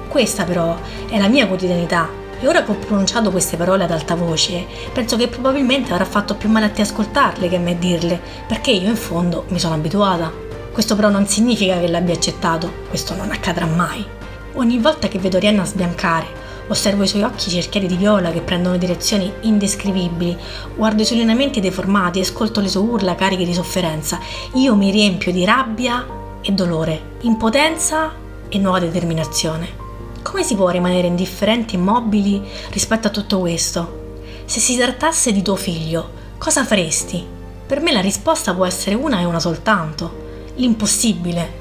Questa 0.08 0.44
però 0.44 0.76
è 1.08 1.18
la 1.18 1.28
mia 1.28 1.46
quotidianità 1.46 2.06
e 2.38 2.46
ora 2.46 2.62
che 2.62 2.70
ho 2.70 2.74
pronunciato 2.74 3.30
queste 3.30 3.56
parole 3.56 3.84
ad 3.84 3.92
alta 3.92 4.14
voce, 4.14 4.66
penso 4.92 5.16
che 5.16 5.28
probabilmente 5.28 5.90
avrà 5.90 6.04
fatto 6.04 6.34
più 6.34 6.50
male 6.50 6.66
a 6.66 6.68
te 6.68 6.82
ascoltarle 6.82 7.48
che 7.48 7.56
a 7.56 7.60
me 7.60 7.78
dirle, 7.78 8.20
perché 8.46 8.72
io 8.72 8.90
in 8.90 8.96
fondo 8.96 9.46
mi 9.48 9.58
sono 9.58 9.74
abituata. 9.74 10.30
Questo 10.70 10.94
però 10.94 11.08
non 11.08 11.26
significa 11.26 11.80
che 11.80 11.88
l'abbia 11.88 12.12
accettato, 12.12 12.70
questo 12.90 13.14
non 13.14 13.30
accadrà 13.30 13.64
mai. 13.64 14.04
Ogni 14.52 14.78
volta 14.78 15.08
che 15.08 15.18
vedo 15.18 15.38
Rihanna 15.38 15.64
sbiancare, 15.64 16.26
osservo 16.72 17.04
i 17.04 17.08
suoi 17.08 17.22
occhi 17.22 17.50
cerchieri 17.50 17.86
di 17.86 17.96
viola 17.96 18.30
che 18.30 18.40
prendono 18.40 18.76
direzioni 18.76 19.30
indescrivibili, 19.42 20.36
guardo 20.74 21.02
i 21.02 21.04
suoi 21.04 21.18
lineamenti 21.18 21.60
deformati 21.60 22.18
e 22.18 22.22
ascolto 22.22 22.60
le 22.60 22.68
sue 22.68 22.80
urla 22.80 23.14
cariche 23.14 23.44
di 23.44 23.54
sofferenza, 23.54 24.18
io 24.54 24.74
mi 24.74 24.90
riempio 24.90 25.32
di 25.32 25.44
rabbia 25.44 26.04
e 26.40 26.50
dolore, 26.52 27.16
impotenza 27.20 28.12
e 28.48 28.58
nuova 28.58 28.80
determinazione. 28.80 29.80
Come 30.22 30.42
si 30.42 30.54
può 30.54 30.68
rimanere 30.70 31.06
indifferenti 31.06 31.74
e 31.74 31.78
immobili 31.78 32.42
rispetto 32.70 33.08
a 33.08 33.10
tutto 33.10 33.38
questo? 33.38 34.00
Se 34.46 34.58
si 34.58 34.76
trattasse 34.76 35.32
di 35.32 35.42
tuo 35.42 35.56
figlio, 35.56 36.10
cosa 36.38 36.64
faresti? 36.64 37.24
Per 37.66 37.80
me 37.80 37.92
la 37.92 38.00
risposta 38.00 38.54
può 38.54 38.64
essere 38.64 38.94
una 38.94 39.20
e 39.20 39.24
una 39.24 39.40
soltanto, 39.40 40.50
l'impossibile 40.56 41.60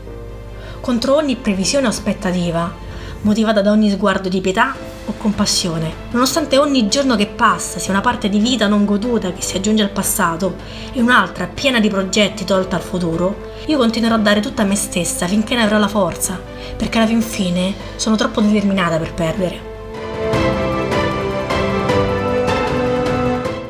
contro 0.79 1.15
ogni 1.15 1.35
previsione 1.35 1.85
o 1.85 1.89
aspettativa, 1.89 2.73
motivata 3.21 3.61
da 3.61 3.71
ogni 3.71 3.91
sguardo 3.91 4.29
di 4.29 4.41
pietà 4.41 4.75
o 5.05 5.13
compassione. 5.17 5.93
Nonostante 6.11 6.57
ogni 6.57 6.87
giorno 6.87 7.15
che 7.15 7.27
passa 7.27 7.79
sia 7.79 7.91
una 7.91 8.01
parte 8.01 8.29
di 8.29 8.39
vita 8.39 8.67
non 8.67 8.85
goduta 8.85 9.31
che 9.31 9.41
si 9.41 9.57
aggiunge 9.57 9.83
al 9.83 9.89
passato 9.89 10.55
e 10.93 11.01
un'altra 11.01 11.47
piena 11.47 11.79
di 11.79 11.89
progetti 11.89 12.45
tolta 12.45 12.75
al 12.75 12.81
futuro, 12.81 13.49
io 13.65 13.77
continuerò 13.77 14.15
a 14.15 14.19
dare 14.19 14.39
tutta 14.39 14.63
me 14.63 14.75
stessa 14.75 15.27
finché 15.27 15.55
ne 15.55 15.63
avrò 15.63 15.77
la 15.77 15.87
forza, 15.87 16.39
perché 16.75 16.97
alla 16.97 17.07
fin 17.07 17.21
fine 17.21 17.73
sono 17.95 18.15
troppo 18.15 18.41
determinata 18.41 18.97
per 18.97 19.13
perdere. 19.13 19.69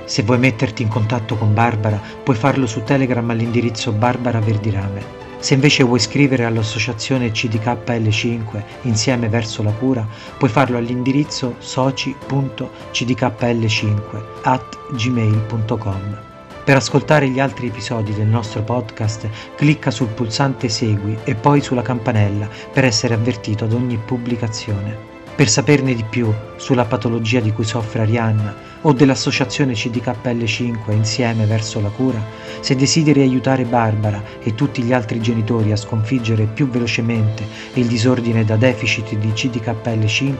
Se 0.05 0.23
vuoi 0.23 0.39
metterti 0.39 0.81
in 0.81 0.89
contatto 0.89 1.37
con 1.37 1.53
Barbara, 1.53 1.97
puoi 2.23 2.35
farlo 2.35 2.67
su 2.67 2.83
Telegram 2.83 3.29
all'indirizzo 3.29 3.93
Barbara 3.93 4.41
Verdirame. 4.41 5.20
Se 5.41 5.53
invece 5.55 5.83
vuoi 5.83 5.99
scrivere 5.99 6.45
all'associazione 6.45 7.31
CDKL5 7.31 8.63
insieme 8.83 9.27
verso 9.27 9.63
la 9.63 9.71
cura, 9.71 10.07
puoi 10.37 10.51
farlo 10.51 10.77
all'indirizzo 10.77 11.55
soci.cdkl5 11.57 14.21
at 14.43 14.77
gmail.com. 14.93 16.19
Per 16.63 16.75
ascoltare 16.75 17.27
gli 17.27 17.39
altri 17.39 17.65
episodi 17.67 18.13
del 18.13 18.27
nostro 18.27 18.61
podcast, 18.61 19.27
clicca 19.55 19.89
sul 19.89 20.09
pulsante 20.09 20.69
Segui 20.69 21.17
e 21.23 21.33
poi 21.33 21.61
sulla 21.61 21.81
campanella 21.81 22.47
per 22.71 22.85
essere 22.85 23.15
avvertito 23.15 23.63
ad 23.63 23.73
ogni 23.73 23.97
pubblicazione. 23.97 25.10
Per 25.35 25.49
saperne 25.49 25.95
di 25.95 26.03
più 26.03 26.31
sulla 26.57 26.85
patologia 26.85 27.39
di 27.39 27.51
cui 27.51 27.63
soffre 27.63 28.01
Arianna 28.01 28.69
o 28.81 28.93
dell'associazione 28.93 29.73
CDKL5 29.73 30.91
Insieme 30.91 31.45
verso 31.45 31.81
la 31.81 31.89
cura, 31.89 32.23
se 32.59 32.75
desideri 32.75 33.21
aiutare 33.21 33.63
Barbara 33.63 34.21
e 34.41 34.55
tutti 34.55 34.83
gli 34.83 34.93
altri 34.93 35.21
genitori 35.21 35.71
a 35.71 35.75
sconfiggere 35.75 36.45
più 36.45 36.69
velocemente 36.69 37.45
il 37.73 37.87
disordine 37.87 38.43
da 38.43 38.55
deficit 38.55 39.15
di 39.15 39.29
CDKL5, 39.29 40.35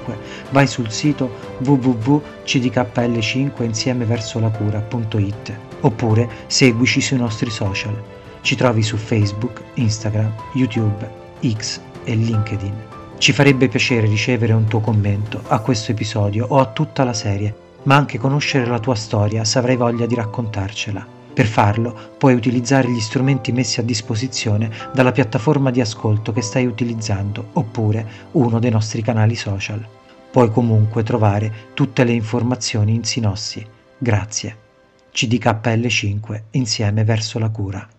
vai 0.52 0.68
sul 0.68 0.92
sito 0.92 1.32
www.cdkl5 1.60 3.64
insieme 3.64 4.06
verso 4.06 4.40
la 4.40 4.50
cura.it 4.50 5.54
oppure 5.82 6.30
seguici 6.48 7.02
sui 7.02 7.18
nostri 7.18 7.50
social. 7.50 8.00
Ci 8.42 8.56
trovi 8.56 8.84
su 8.84 8.98
Facebook, 8.98 9.62
Instagram, 9.76 10.34
YouTube, 10.54 11.10
X 11.42 11.80
e 12.04 12.16
LinkedIn. 12.16 13.01
Ci 13.22 13.34
farebbe 13.34 13.68
piacere 13.68 14.08
ricevere 14.08 14.52
un 14.52 14.66
tuo 14.66 14.80
commento 14.80 15.44
a 15.46 15.60
questo 15.60 15.92
episodio 15.92 16.48
o 16.50 16.58
a 16.58 16.66
tutta 16.66 17.04
la 17.04 17.14
serie 17.14 17.56
ma 17.84 17.96
anche 17.96 18.18
conoscere 18.18 18.66
la 18.66 18.80
tua 18.80 18.96
storia 18.96 19.44
se 19.44 19.60
avrai 19.60 19.76
voglia 19.76 20.08
di 20.08 20.16
raccontarcela. 20.16 21.06
Per 21.32 21.46
farlo 21.46 22.16
puoi 22.18 22.34
utilizzare 22.34 22.90
gli 22.90 23.00
strumenti 23.00 23.52
messi 23.52 23.80
a 23.80 23.84
disposizione 23.84 24.72
dalla 24.92 25.12
piattaforma 25.12 25.70
di 25.70 25.82
ascolto 25.82 26.32
che 26.32 26.42
stai 26.42 26.66
utilizzando 26.66 27.50
oppure 27.54 28.08
uno 28.32 28.58
dei 28.58 28.72
nostri 28.72 29.04
canali 29.04 29.36
social. 29.36 29.86
Puoi 30.32 30.50
comunque 30.50 31.04
trovare 31.04 31.54
tutte 31.76 32.04
le 32.04 32.14
informazioni 32.14 32.96
in 32.96 33.04
Sinossi. 33.04 33.64
Grazie. 34.00 34.58
CDKL5 35.14 36.42
insieme 36.54 37.04
verso 37.04 37.38
la 37.38 37.50
cura. 37.50 37.88